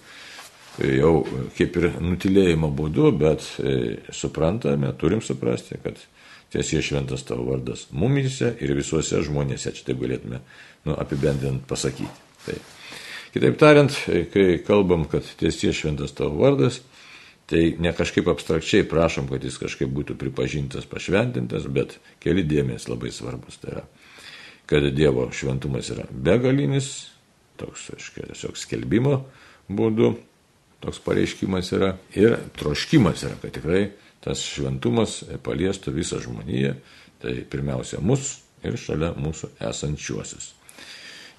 jau 0.84 1.13
kaip 1.58 1.80
ir 1.80 1.89
nutilėjimo 2.03 2.69
būdu, 2.75 3.12
bet 3.17 3.47
e, 3.58 3.77
suprantame, 4.13 4.91
turim 4.99 5.23
suprasti, 5.23 5.80
kad 5.84 6.03
tiesie 6.53 6.84
šventas 6.84 7.25
tavo 7.27 7.47
vardas 7.49 7.88
mumyse 7.91 8.53
ir 8.63 8.75
visuose 8.77 9.23
žmonėse. 9.25 9.73
Čia 9.75 9.89
taip 9.89 10.03
galėtume 10.03 10.43
nu, 10.86 10.95
apibendrinant 10.95 11.63
pasakyti. 11.67 12.12
Tai. 12.45 12.60
Kitaip 13.34 13.58
tariant, 13.60 13.97
kai 14.34 14.45
kalbam, 14.67 15.08
kad 15.10 15.25
tiesie 15.39 15.73
šventas 15.75 16.13
tavo 16.15 16.43
vardas, 16.43 16.82
Tai 17.47 17.62
ne 17.80 17.93
kažkaip 17.95 18.27
abstrakčiai 18.27 18.84
prašom, 18.91 19.30
kad 19.32 19.43
jis 19.47 19.56
kažkaip 19.62 19.88
būtų 19.95 20.17
pripažintas, 20.19 20.84
pašventintas, 20.91 21.69
bet 21.71 21.95
keli 22.19 22.43
dėmesys 22.43 22.89
labai 22.91 23.08
svarbus. 23.15 23.56
Tai 23.62 23.69
yra, 23.71 23.84
kad 24.67 24.88
Dievo 24.93 25.30
šventumas 25.32 25.91
yra 25.93 26.06
begalinis, 26.12 27.08
toks, 27.58 27.89
aiškiai, 27.95 28.27
tiesiog 28.34 28.58
skelbimo 28.60 29.21
būdu, 29.71 30.12
toks 30.84 30.99
pareiškimas 31.06 31.71
yra 31.75 31.93
ir 32.15 32.38
troškimas 32.60 33.23
yra, 33.25 33.39
kad 33.41 33.56
tikrai 33.56 33.88
tas 34.23 34.43
šventumas 34.43 35.21
paliestų 35.45 35.93
visą 35.95 36.19
žmoniją, 36.23 36.75
tai 37.23 37.39
pirmiausia 37.49 38.01
mus 38.03 38.38
ir 38.65 38.77
šalia 38.80 39.13
mūsų 39.17 39.53
esančiuosius. 39.69 40.51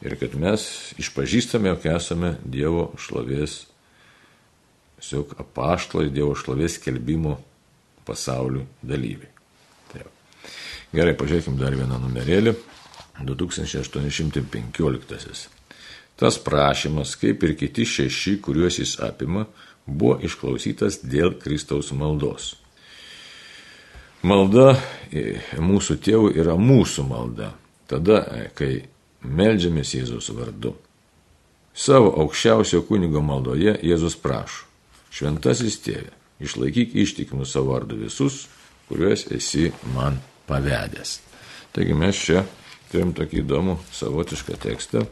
Ir 0.02 0.14
kad 0.18 0.34
mes 0.38 0.64
išpažįstame, 1.02 1.72
jog 1.72 1.88
esame 1.90 2.36
Dievo 2.46 2.92
šlovės 3.02 3.64
tiesiog 4.98 5.34
apaštalai 5.42 6.10
Dievo 6.14 6.34
šlovės 6.38 6.78
kelbimo 6.82 7.36
pasaulių 8.08 8.64
dalyviai. 8.82 9.30
Tai 9.92 10.06
Gerai, 10.94 11.14
pažiūrėkime 11.18 11.60
dar 11.60 11.76
vieną 11.76 11.98
numerėlį. 12.00 12.54
2815. 13.24 15.48
Tas 16.18 16.38
prašymas, 16.42 17.14
kaip 17.18 17.42
ir 17.46 17.56
kiti 17.58 17.84
šeši, 17.86 18.40
kuriuos 18.42 18.78
jis 18.78 19.00
apima, 19.04 19.46
buvo 19.86 20.18
išklausytas 20.26 20.98
dėl 21.06 21.38
Kristaus 21.38 21.92
maldos. 21.94 22.56
Malda 24.26 24.74
e, 25.14 25.38
mūsų 25.62 25.96
tėvų 26.02 26.32
yra 26.42 26.54
mūsų 26.58 27.02
malda. 27.06 27.52
Tada, 27.88 28.18
e, 28.34 28.50
kai 28.54 28.82
melžiamės 29.22 29.94
Jėzaus 29.94 30.30
vardu. 30.34 30.74
Savo 31.78 32.10
aukščiausio 32.24 32.82
kunigo 32.88 33.22
maldoje 33.22 33.78
Jėzus 33.86 34.18
prašo 34.18 34.68
Šventasis 35.14 35.78
tėve, 35.82 36.12
išlaikyk 36.42 36.94
ištikimus 37.02 37.54
savo 37.54 37.72
vardu 37.72 37.96
visus, 37.98 38.46
kuriuos 38.88 39.26
esi 39.34 39.70
man 39.94 40.18
pavedęs. 40.48 41.18
Taigi 41.72 41.96
mes 41.96 42.20
čia 42.26 42.42
turim 42.92 43.12
tokį 43.16 43.42
įdomų 43.42 43.78
savotišką 43.94 44.58
tekstą. 44.62 45.04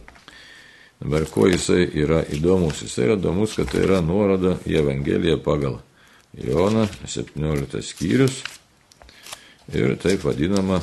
Dabar 1.00 1.26
ko 1.28 1.46
jisai 1.50 1.84
yra 1.92 2.22
įdomus? 2.32 2.80
Jisai 2.86 3.10
yra 3.10 3.18
įdomus, 3.18 3.56
kad 3.58 3.68
tai 3.72 3.84
yra 3.84 4.00
nuoroda 4.04 4.56
į 4.64 4.78
Evangeliją 4.80 5.36
pagal 5.44 5.80
Joną 6.36 6.86
17 7.08 7.82
skyrius 7.84 8.42
ir 9.72 9.94
taip 10.00 10.24
vadinama 10.24 10.80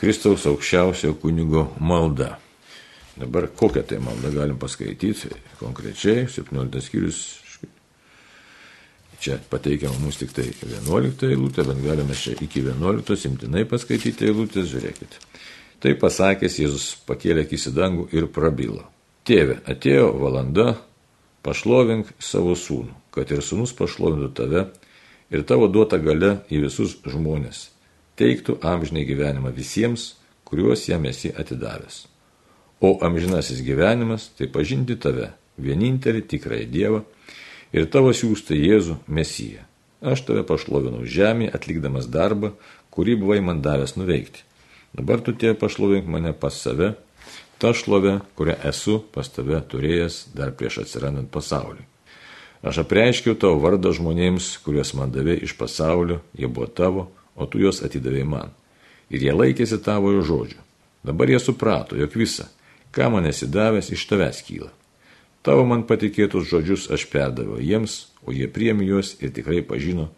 Kristaus 0.00 0.44
aukščiausio 0.48 1.14
kunigo 1.20 1.70
malda. 1.80 2.36
Dabar 3.16 3.48
kokią 3.48 3.84
tai 3.88 4.00
maldą 4.04 4.32
galim 4.34 4.58
paskaityti 4.60 5.32
konkrečiai, 5.60 6.28
17 6.28 6.84
skyrius 6.84 7.22
Čia 9.20 9.38
pateikiama 9.50 9.96
mums 9.98 10.18
tik 10.20 10.32
tai 10.36 10.44
11 10.60 11.24
eilutė, 11.30 11.64
bet 11.64 11.80
galime 11.84 12.16
čia 12.16 12.34
iki 12.44 12.60
11 12.62 13.16
simtinai 13.16 13.64
paskaityti 13.68 14.28
eilutės, 14.28 14.68
žiūrėkit. 14.74 15.16
Tai 15.80 15.92
pasakęs 16.00 16.56
Jėzus 16.62 16.86
pakėlė 17.08 17.44
akis 17.44 17.68
į 17.68 17.72
dangų 17.76 18.06
ir 18.16 18.28
prabilo. 18.32 18.86
Tėve, 19.26 19.58
atėjo 19.68 20.08
valanda, 20.16 20.76
pašlovink 21.44 22.14
savo 22.22 22.54
sūnų, 22.56 22.94
kad 23.14 23.30
ir 23.34 23.42
sūnus 23.44 23.74
pašlovintų 23.76 24.30
tave 24.38 24.62
ir 25.30 25.44
tavo 25.46 25.68
duota 25.68 25.98
gale 26.00 26.38
į 26.48 26.62
visus 26.66 26.96
žmonės, 27.04 27.66
teiktų 28.16 28.60
amžinai 28.64 29.04
gyvenimą 29.08 29.52
visiems, 29.54 30.14
kuriuos 30.46 30.86
jam 30.88 31.04
esi 31.10 31.32
atidavęs. 31.34 32.06
O 32.80 32.96
amžinasis 33.04 33.62
gyvenimas 33.66 34.30
tai 34.38 34.48
pažinti 34.52 34.96
tave, 35.00 35.30
vienintelį 35.58 36.24
tikrąjį 36.30 36.66
Dievą 36.72 37.04
ir 37.72 37.88
tavo 37.92 38.12
siūstą 38.16 38.56
Jėzų 38.56 39.00
Mesiją. 39.08 39.64
Aš 40.06 40.26
tave 40.28 40.42
pašlovinau 40.46 41.06
žemėje, 41.08 41.54
atlikdamas 41.56 42.08
darbą, 42.12 42.52
kurį 42.92 43.16
buvai 43.22 43.40
man 43.44 43.62
davęs 43.64 43.96
nuveikti. 43.96 44.44
Dabar 44.94 45.20
tu 45.20 45.32
tie 45.32 45.54
pašlovink 45.54 46.06
mane 46.06 46.32
pas 46.32 46.54
save, 46.54 46.94
tą 47.58 47.72
šlovę, 47.74 48.20
kurią 48.36 48.56
esu 48.68 49.00
pas 49.12 49.28
tave 49.32 49.58
turėjęs 49.60 50.34
dar 50.36 50.52
prieš 50.52 50.82
atsirandant 50.84 51.30
pasauliui. 51.32 51.86
Aš 52.66 52.82
apreiškiau 52.82 53.36
tavo 53.38 53.60
vardą 53.62 53.92
žmonėms, 53.94 54.56
kuriuos 54.64 54.94
man 54.98 55.12
davė 55.14 55.36
iš 55.44 55.56
pasaulio, 55.58 56.20
jie 56.34 56.48
buvo 56.48 56.66
tavo, 56.66 57.08
o 57.36 57.46
tu 57.46 57.60
juos 57.60 57.82
atidavėjai 57.84 58.28
man. 58.28 58.54
Ir 59.12 59.22
jie 59.22 59.34
laikėsi 59.34 59.78
tavojo 59.84 60.24
žodžio. 60.26 60.62
Dabar 61.06 61.30
jie 61.30 61.38
suprato, 61.38 61.94
jog 61.94 62.16
visa, 62.18 62.48
ką 62.90 63.10
man 63.12 63.28
esi 63.28 63.46
davęs, 63.46 63.92
iš 63.94 64.06
tavęs 64.10 64.42
kyla. 64.48 64.72
Tavo 65.46 65.62
man 65.68 65.84
patikėtus 65.86 66.48
žodžius 66.50 66.88
aš 66.90 67.04
perdaviau 67.12 67.60
jiems, 67.62 68.08
o 68.26 68.34
jie 68.34 68.48
priemi 68.50 68.88
juos 68.88 69.14
ir 69.22 69.30
tikrai 69.30 69.60
pažino, 69.62 70.08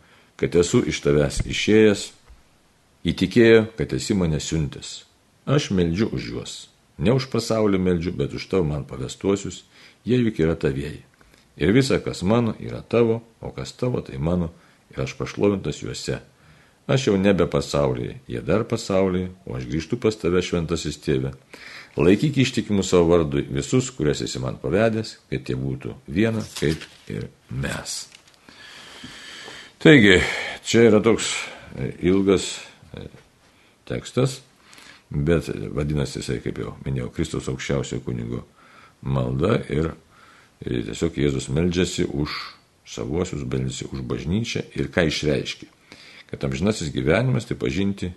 kad 0.40 0.54
esu 0.56 0.80
iš 0.88 1.02
tavęs 1.04 1.42
išėjęs, 1.44 2.06
įtikėjo, 3.06 3.66
kad 3.78 3.92
esi 3.94 4.16
mane 4.18 4.40
siuntęs. 4.40 5.04
Aš 5.46 5.70
meldžiu 5.76 6.10
už 6.12 6.30
juos. 6.32 6.54
Ne 6.98 7.14
už 7.14 7.28
pasaulį 7.30 7.78
meldžiu, 7.78 8.14
bet 8.18 8.34
už 8.34 8.48
tavo 8.50 8.66
man 8.68 8.84
pavestuosius, 8.88 9.62
jie 10.04 10.18
juk 10.18 10.40
yra 10.42 10.56
tavieji. 10.58 11.04
Ir 11.58 11.72
visa, 11.74 11.98
kas 12.02 12.22
mano, 12.22 12.54
yra 12.58 12.82
tavo, 12.82 13.22
o 13.40 13.52
kas 13.54 13.72
tavo, 13.74 14.02
tai 14.02 14.18
mano, 14.18 14.50
ir 14.90 15.02
aš 15.02 15.14
pašlovintas 15.18 15.82
juose. 15.82 16.20
Aš 16.88 17.10
jau 17.10 17.16
nebe 17.20 17.46
pasaulyje, 17.50 18.20
jie 18.28 18.40
dar 18.42 18.64
pasaulyje, 18.64 19.30
o 19.46 19.58
aš 19.58 19.66
grįžtu 19.68 19.98
pas 20.00 20.16
tave 20.16 20.42
šventasis 20.42 21.00
tėve 21.04 21.34
Laikyk 21.98 22.36
ištikimų 22.38 22.84
savo 22.86 23.08
vardui 23.10 23.42
visus, 23.50 23.88
kuriuos 23.90 24.20
esi 24.22 24.38
man 24.38 24.58
pavedęs, 24.62 25.16
kad 25.30 25.48
jie 25.50 25.56
būtų 25.58 25.96
viena, 26.14 26.44
kaip 26.58 26.84
ir 27.10 27.26
mes. 27.50 28.04
Taigi, 29.82 30.20
čia 30.66 30.84
yra 30.92 31.00
toks 31.02 31.32
e, 31.74 31.90
ilgas 32.06 32.52
tekstas, 33.88 34.40
bet 35.10 35.48
vadinasi 35.74 36.20
jisai, 36.20 36.38
kaip 36.44 36.60
jau 36.60 36.74
minėjau, 36.84 37.10
Kristus 37.16 37.48
aukščiausio 37.50 38.00
kunigo 38.04 38.44
malda 39.02 39.58
ir, 39.72 39.92
tiesiog 40.64 41.18
Jėzus 41.22 41.48
meldžiasi 41.54 42.08
už 42.08 42.36
savuosius, 42.88 43.44
meldžiasi 43.44 43.88
už 43.92 44.04
bažnyčią 44.08 44.64
ir 44.78 44.90
ką 44.92 45.06
išreiškia. 45.08 45.68
Kad 46.28 46.44
amžinasis 46.44 46.92
gyvenimas 46.92 47.48
tai 47.48 47.56
pažinti 47.56 48.10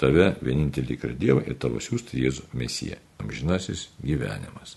tave 0.00 0.34
vienintelį 0.40 0.94
tikrą 0.94 1.16
Dievą 1.18 1.42
ir 1.44 1.58
tavo 1.60 1.80
siūstą 1.82 2.18
Jėzų 2.20 2.46
Mesiją. 2.56 3.00
Amžinasis 3.20 3.88
gyvenimas. 4.04 4.76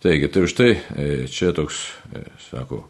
Taigi, 0.00 0.30
tai 0.32 0.46
štai 0.48 0.70
e, 0.72 1.08
čia 1.28 1.50
toks, 1.52 1.82
e, 2.16 2.22
sako, 2.46 2.86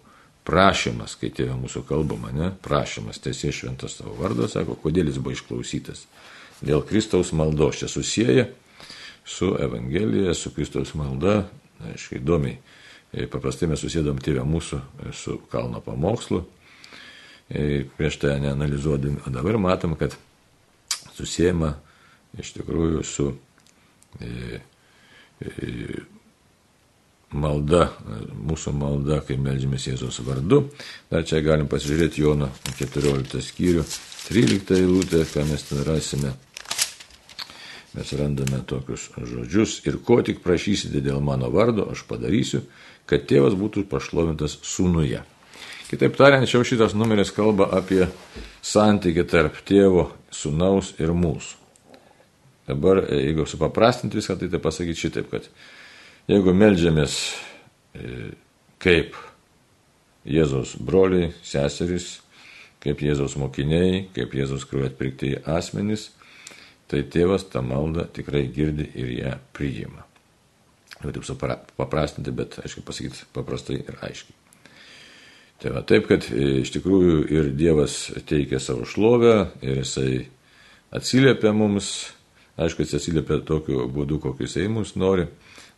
prašymas, 0.48 1.16
kai 1.20 1.30
tėvė 1.34 1.56
mūsų 1.60 1.84
kalbama, 1.88 2.32
ne, 2.34 2.50
prašymas, 2.64 3.20
tiesie 3.22 3.52
šventas 3.54 3.98
tavo 3.98 4.14
vardas, 4.18 4.54
sako, 4.56 4.76
kodėl 4.80 5.10
jis 5.10 5.20
buvo 5.20 5.36
išklausytas. 5.36 6.06
Dėl 6.60 6.84
Kristaus 6.86 7.32
maldos 7.36 7.80
čia 7.80 7.88
susiję 7.88 8.48
su 9.24 9.54
Evangelija, 9.60 10.34
su 10.34 10.52
Kristaus 10.54 10.94
malda, 10.98 11.44
aiškiai, 11.92 12.20
įdomiai. 12.20 12.58
E, 13.12 13.26
paprastai 13.30 13.68
mes 13.70 13.80
susėdam 13.82 14.18
tėvę 14.22 14.44
mūsų 14.46 14.80
su 15.16 15.38
kalno 15.50 15.80
pamokslu 15.84 16.44
e, 17.48 17.84
prieš 17.96 18.20
tai 18.22 18.36
neanalizuodami. 18.42 19.22
O 19.26 19.32
dabar 19.34 19.58
matom, 19.58 19.96
kad 19.98 20.16
susijęma 21.16 21.74
iš 22.38 22.54
tikrųjų 22.58 23.02
su 23.06 23.32
e, 24.20 24.60
e, 25.40 25.50
malda, 27.40 27.86
mūsų 28.50 28.74
malda, 28.76 29.20
kai 29.26 29.38
melžiamės 29.40 29.88
Jėzos 29.88 30.20
vardu. 30.26 30.62
Dar 31.10 31.24
čia 31.26 31.40
galim 31.44 31.68
pasižiūrėti 31.70 32.22
Jono 32.22 32.50
14 32.78 33.42
skyrių, 33.48 33.84
13 34.28 34.76
eilutę, 34.78 35.24
ką 35.32 35.44
mes 35.48 35.66
ten 35.68 35.82
rasime. 35.88 36.34
Mes 37.96 38.12
randame 38.14 38.60
tokius 38.70 39.08
žodžius 39.18 39.80
ir 39.88 39.98
ko 40.06 40.20
tik 40.22 40.44
prašysite 40.44 41.02
dėl 41.02 41.18
mano 41.24 41.48
vardo, 41.50 41.88
aš 41.90 42.04
padarysiu, 42.06 42.62
kad 43.10 43.26
tėvas 43.26 43.56
būtų 43.58 43.88
pašlovintas 43.90 44.60
sūnuje. 44.62 45.24
Kitaip 45.90 46.14
tariant, 46.14 46.46
čia 46.46 46.62
šitas 46.62 46.94
numeris 46.94 47.32
kalba 47.34 47.66
apie 47.74 48.04
santykį 48.62 49.24
tarp 49.26 49.58
tėvo, 49.66 50.12
sūnaus 50.30 50.92
ir 51.02 51.10
mūsų. 51.10 51.56
Dabar, 52.70 53.02
jeigu 53.10 53.46
supaprastinti 53.50 54.20
viską, 54.20 54.36
tai 54.38 54.48
tai 54.52 54.60
pasakyti 54.62 55.08
šitaip, 55.08 55.30
kad 55.32 55.48
Jeigu 56.28 56.52
melžiamės 56.54 57.16
e, 57.96 58.32
kaip 58.82 59.16
Jėzaus 60.28 60.74
broliai, 60.76 61.30
seserys, 61.46 62.18
kaip 62.84 63.00
Jėzaus 63.04 63.38
mokiniai, 63.40 64.06
kaip 64.16 64.34
Jėzaus 64.36 64.66
kraujo 64.68 64.90
atpirkti 64.90 65.38
asmenys, 65.48 66.10
tai 66.90 67.04
tėvas 67.08 67.46
tą 67.48 67.62
maldą 67.64 68.04
tikrai 68.12 68.44
girdi 68.52 68.88
ir 68.98 69.14
ją 69.16 69.34
priima. 69.56 70.04
Jau 71.00 71.14
taip 71.14 71.44
paprastinti, 71.80 72.32
bet, 72.36 72.58
aišku, 72.60 72.84
pasakyti 72.84 73.24
paprastai 73.32 73.78
ir 73.80 73.96
aiškiai. 74.04 74.36
Tai 75.60 75.72
va, 75.74 75.82
taip, 75.84 76.06
kad 76.08 76.24
e, 76.32 76.60
iš 76.62 76.72
tikrųjų 76.72 77.16
ir 77.28 77.48
Dievas 77.56 77.96
teikia 78.28 78.60
savo 78.60 78.86
šlovę 78.88 79.34
ir 79.60 79.82
jisai 79.82 80.26
atsiliepia 80.96 81.52
mums, 81.56 82.10
aišku, 82.60 82.84
jis 82.84 82.96
atsiliepia 82.96 83.42
tokiu 83.48 83.84
būdu, 83.92 84.20
kokiu 84.24 84.48
jisai 84.48 84.68
mums 84.72 84.94
nori 85.00 85.26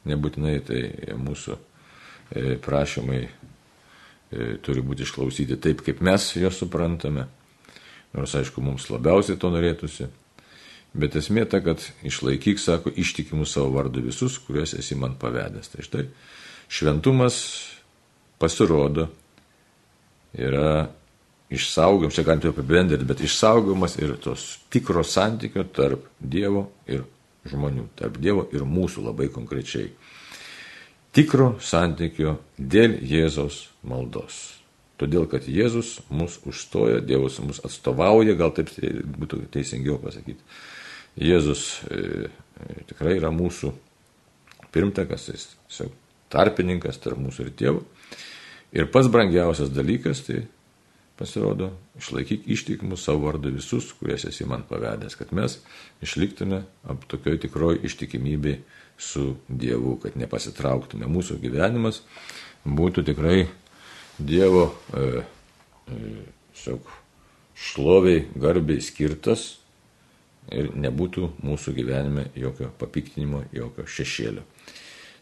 nebūtinai 0.08 0.56
tai 0.66 0.80
mūsų 1.18 1.56
e, 1.56 2.56
prašymai 2.62 3.20
e, 3.22 3.30
turi 4.64 4.82
būti 4.84 5.06
išklausyti 5.06 5.58
taip, 5.62 5.84
kaip 5.86 6.02
mes 6.04 6.32
juos 6.36 6.58
suprantame, 6.62 7.28
nors 8.16 8.34
aišku, 8.38 8.64
mums 8.64 8.88
labiausiai 8.92 9.40
to 9.40 9.52
norėtųsi. 9.52 10.08
Bet 10.92 11.16
esmė 11.16 11.46
ta, 11.48 11.62
kad 11.64 11.80
išlaikyk, 12.04 12.60
sako, 12.60 12.92
ištikimus 13.00 13.54
savo 13.54 13.70
vardu 13.72 14.02
visus, 14.04 14.36
kuriuos 14.44 14.74
esi 14.76 14.98
man 14.98 15.14
pavedęs. 15.20 15.70
Tai 15.72 15.84
štai 15.86 16.04
šventumas 16.68 17.38
pasirodo 18.42 19.06
yra 20.36 20.90
išsaugomas, 21.52 22.14
čia 22.16 22.24
galime 22.24 22.52
apibendrinti, 22.52 23.08
bet 23.08 23.24
išsaugomas 23.24 23.96
ir 24.00 24.14
tos 24.20 24.58
tikro 24.72 25.04
santykio 25.04 25.64
tarp 25.76 26.06
Dievo 26.20 26.66
ir 26.88 27.04
žmonių, 27.48 27.88
tarp 27.98 28.18
Dievo 28.22 28.46
ir 28.54 28.66
mūsų 28.68 29.06
labai 29.08 29.28
konkrečiai. 29.32 29.90
Tikro 31.12 31.56
santykio 31.60 32.38
dėl 32.56 32.96
Jėzaus 33.04 33.66
maldos. 33.84 34.62
Todėl, 35.00 35.26
kad 35.26 35.48
Jėzus 35.50 35.96
mus 36.14 36.38
užstoja, 36.46 37.00
Dievas 37.02 37.40
mus 37.42 37.58
atstovauja, 37.66 38.36
gal 38.38 38.52
taip 38.54 38.70
būtų 39.18 39.42
teisingiau 39.52 39.98
pasakyti. 40.00 40.40
Jėzus 41.18 41.82
e, 41.90 42.28
e, 42.30 42.84
tikrai 42.88 43.16
yra 43.18 43.32
mūsų 43.34 43.72
pirmtakas, 44.72 45.26
jis 45.32 45.48
tiesiog 45.66 45.92
tarpininkas 46.32 47.00
tarp 47.02 47.20
mūsų 47.20 47.48
ir 47.48 47.52
tėvų. 47.58 47.82
Ir 48.72 48.88
pats 48.94 49.10
brangiausias 49.12 49.72
dalykas 49.74 50.22
tai 50.28 50.44
pasirodo, 51.22 51.70
išlaikyk 51.98 52.48
ištikimus 52.50 53.04
savo 53.06 53.28
vardu 53.28 53.52
visus, 53.54 53.92
kuriuos 53.94 54.26
esi 54.26 54.46
man 54.48 54.64
pavedęs, 54.66 55.14
kad 55.14 55.30
mes 55.38 55.60
išliktume 56.02 56.64
ap 56.90 57.04
tokioj 57.10 57.38
tikroj 57.46 57.78
ištikimybė 57.86 58.56
su 58.98 59.36
Dievu, 59.48 59.94
kad 60.02 60.18
nepasitrauktume. 60.18 61.06
Mūsų 61.06 61.38
gyvenimas 61.44 62.02
būtų 62.66 63.06
tikrai 63.06 63.44
Dievo 64.18 64.66
e, 64.98 65.22
e, 65.94 66.12
šiok, 66.58 66.90
šloviai, 67.70 68.26
garbiai 68.34 68.82
skirtas 68.82 69.46
ir 70.50 70.72
nebūtų 70.74 71.28
mūsų 71.46 71.76
gyvenime 71.78 72.28
jokio 72.34 72.72
papiktinimo, 72.82 73.44
jokio 73.54 73.86
šešėlio. 73.86 74.42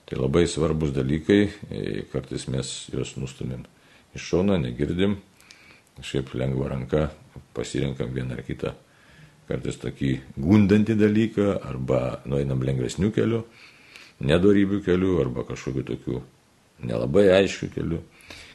Tai 0.08 0.18
labai 0.18 0.46
svarbus 0.48 0.96
dalykai, 0.96 1.42
e, 1.68 2.06
kartais 2.12 2.48
mes 2.48 2.72
juos 2.92 3.18
nustumėm 3.20 3.68
iš 4.16 4.32
šono, 4.32 4.56
negirdim, 4.58 5.20
kažkaip 6.00 6.34
lengva 6.34 6.70
ranka 6.72 7.08
pasirinkam 7.54 8.12
vieną 8.14 8.38
ar 8.38 8.44
kitą 8.46 8.74
kartais 9.50 9.78
tokį 9.82 10.12
gundantį 10.38 10.94
dalyką, 10.98 11.46
arba 11.66 12.20
nueinam 12.28 12.62
lengvesnių 12.62 13.10
kelių, 13.14 13.40
nedarybių 14.22 14.80
kelių, 14.86 15.16
arba 15.24 15.44
kažkokiu 15.48 15.86
tokiu 15.88 16.20
nelabai 16.86 17.26
aiškiu 17.34 17.70
keliu, 17.74 18.00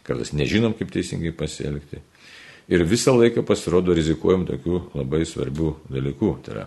kartais 0.07 0.31
nežinom, 0.37 0.75
kaip 0.77 0.93
teisingai 0.95 1.33
pasielgti. 1.35 1.99
Ir 2.71 2.85
visą 2.87 3.13
laiką 3.13 3.43
pasirodo 3.45 3.93
rizikuojam 3.93 4.47
tokių 4.47 4.79
labai 4.95 5.21
svarbių 5.27 5.75
dalykų. 5.91 6.31
Tai 6.45 6.55
yra 6.55 6.65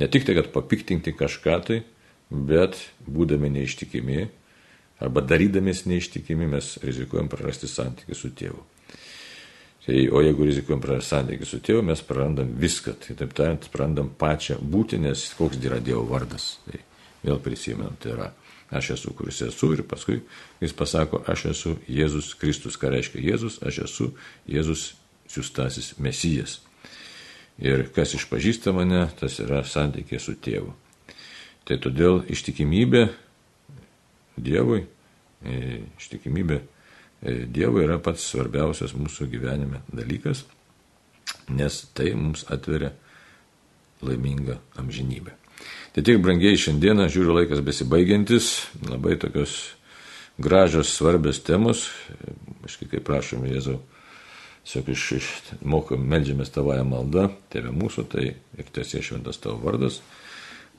ne 0.00 0.08
tik 0.08 0.24
tai, 0.24 0.36
kad 0.38 0.48
papiktinti 0.54 1.12
kažką 1.16 1.58
tai, 1.66 1.82
bet 2.30 2.78
būdami 3.04 3.50
neištikimi 3.58 4.24
arba 5.04 5.20
darydamės 5.20 5.84
neištikimi 5.90 6.48
mes 6.48 6.76
rizikuojam 6.84 7.28
prarasti 7.28 7.68
santykių 7.68 8.16
su 8.16 8.32
tėvu. 8.32 8.62
Tai, 9.86 10.08
o 10.10 10.20
jeigu 10.24 10.48
rizikuojam 10.48 10.80
prarasti 10.82 11.12
santykių 11.12 11.46
su 11.46 11.60
tėvu, 11.62 11.84
mes 11.86 12.00
prarandam 12.02 12.48
viską. 12.58 12.96
Tai 13.04 13.14
taip 13.20 13.36
tariant, 13.38 13.68
prarandam 13.70 14.08
pačią 14.18 14.58
būtį, 14.58 14.98
nes 15.04 15.28
koks 15.38 15.60
yra 15.62 15.78
Dievo 15.78 16.02
vardas. 16.08 16.56
Tai 16.66 16.80
vėl 17.22 17.38
prisimenam, 17.44 17.94
tai 18.02 18.16
yra 18.16 18.32
aš 18.74 18.96
esu, 18.96 19.14
kuris 19.14 19.38
esu 19.46 19.70
ir 19.76 19.84
paskui 19.86 20.18
jis 20.58 20.74
pasako, 20.74 21.22
aš 21.30 21.46
esu 21.52 21.76
Jėzus 21.86 22.32
Kristus. 22.40 22.78
Ką 22.80 22.90
reiškia 22.96 23.22
Jėzus? 23.22 23.60
Aš 23.62 23.84
esu 23.86 24.10
Jėzus 24.50 24.88
siūstasis 25.30 25.94
Mesijas. 26.02 26.58
Ir 27.62 27.86
kas 27.94 28.16
išpažįsta 28.18 28.74
mane, 28.74 29.06
tas 29.20 29.38
yra 29.40 29.62
santykė 29.64 30.18
su 30.20 30.34
tėvu. 30.34 30.74
Tai 31.66 31.78
todėl 31.82 32.24
ištikimybė 32.30 33.06
Dievui, 34.36 34.82
e, 35.46 35.78
ištikimybė 35.96 36.60
E, 37.26 37.46
Dievo 37.50 37.82
yra 37.82 37.98
pats 37.98 38.28
svarbiausias 38.30 38.94
mūsų 38.94 39.26
gyvenime 39.32 39.80
dalykas, 39.90 40.44
nes 41.50 41.80
tai 41.96 42.12
mums 42.14 42.44
atveria 42.54 42.92
laimingą 44.06 44.60
amžinybę. 44.78 45.34
Tai 45.96 46.04
tiek 46.06 46.20
brangiai 46.22 46.58
šiandieną, 46.60 47.08
žiūriu 47.10 47.34
laikas 47.40 47.64
besibaigiantis, 47.66 48.50
labai 48.86 49.16
tokios 49.18 49.56
gražios, 50.38 50.92
svarbios 50.92 51.40
temos, 51.42 51.88
aš 52.68 52.76
kaip 52.84 53.00
prašom 53.08 53.46
Jėzau, 53.48 53.80
tiesiog 54.62 54.90
iš, 54.92 55.06
iš 55.16 55.30
mokom, 55.66 56.04
melžiamės 56.06 56.52
tavoje 56.54 56.84
malda, 56.86 57.30
tėvė 57.50 57.72
mūsų, 57.74 58.06
tai 58.12 58.26
ir 58.36 58.70
tiesie 58.76 59.02
šventas 59.02 59.40
tavo 59.42 59.58
vardas, 59.64 59.98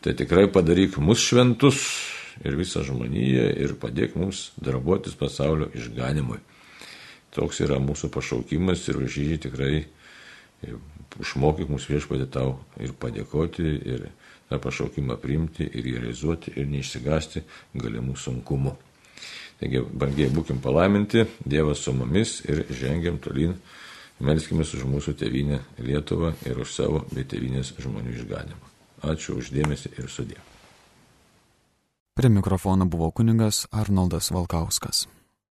tai 0.06 0.16
tikrai 0.16 0.46
padaryk 0.54 0.96
mus 1.02 1.26
šventus, 1.28 1.82
ir 2.45 2.58
visą 2.60 2.84
žmoniją 2.86 3.50
ir 3.63 3.76
padėk 3.82 4.15
mums 4.19 4.52
darbuotis 4.62 5.17
pasaulio 5.17 5.69
išganimui. 5.78 6.39
Toks 7.36 7.62
yra 7.65 7.78
mūsų 7.84 8.10
pašaukimas 8.13 8.88
ir 8.89 9.02
už 9.04 9.17
jį 9.21 9.38
tikrai 9.47 9.73
išmokyk 11.21 11.69
mus 11.69 11.88
viešpatį 11.89 12.28
tau 12.34 12.58
ir 12.82 12.93
padėkoti 12.97 13.67
ir 13.93 14.08
tą 14.50 14.60
pašaukimą 14.63 15.17
priimti 15.21 15.67
ir 15.67 15.86
jį 15.86 15.95
realizuoti 16.02 16.54
ir 16.56 16.69
neišsigasti 16.71 17.43
galimų 17.76 18.15
sunkumų. 18.17 18.76
Taigi, 19.58 19.82
brangiai 19.82 20.30
būkim 20.30 20.62
palaiminti, 20.62 21.26
Dievas 21.41 21.82
su 21.82 21.93
mumis 21.93 22.39
ir 22.45 22.62
žengiam 22.78 23.17
tolyn, 23.17 23.56
melskime 24.21 24.65
už 24.65 24.86
mūsų 24.86 25.15
tėvynę 25.17 25.63
Lietuvą 25.82 26.36
ir 26.45 26.62
už 26.62 26.76
savo 26.76 27.05
bei 27.12 27.26
tėvynės 27.26 27.74
žmonių 27.82 28.14
išganimą. 28.20 28.76
Ačiū 29.09 29.39
uždėmesi 29.41 29.93
ir 29.97 30.09
sudė. 30.14 30.38
Prie 32.18 32.30
mikrofono 32.30 32.86
buvo 32.86 33.11
kuningas 33.11 33.68
Arnoldas 33.72 34.32
Valkauskas. 34.32 35.07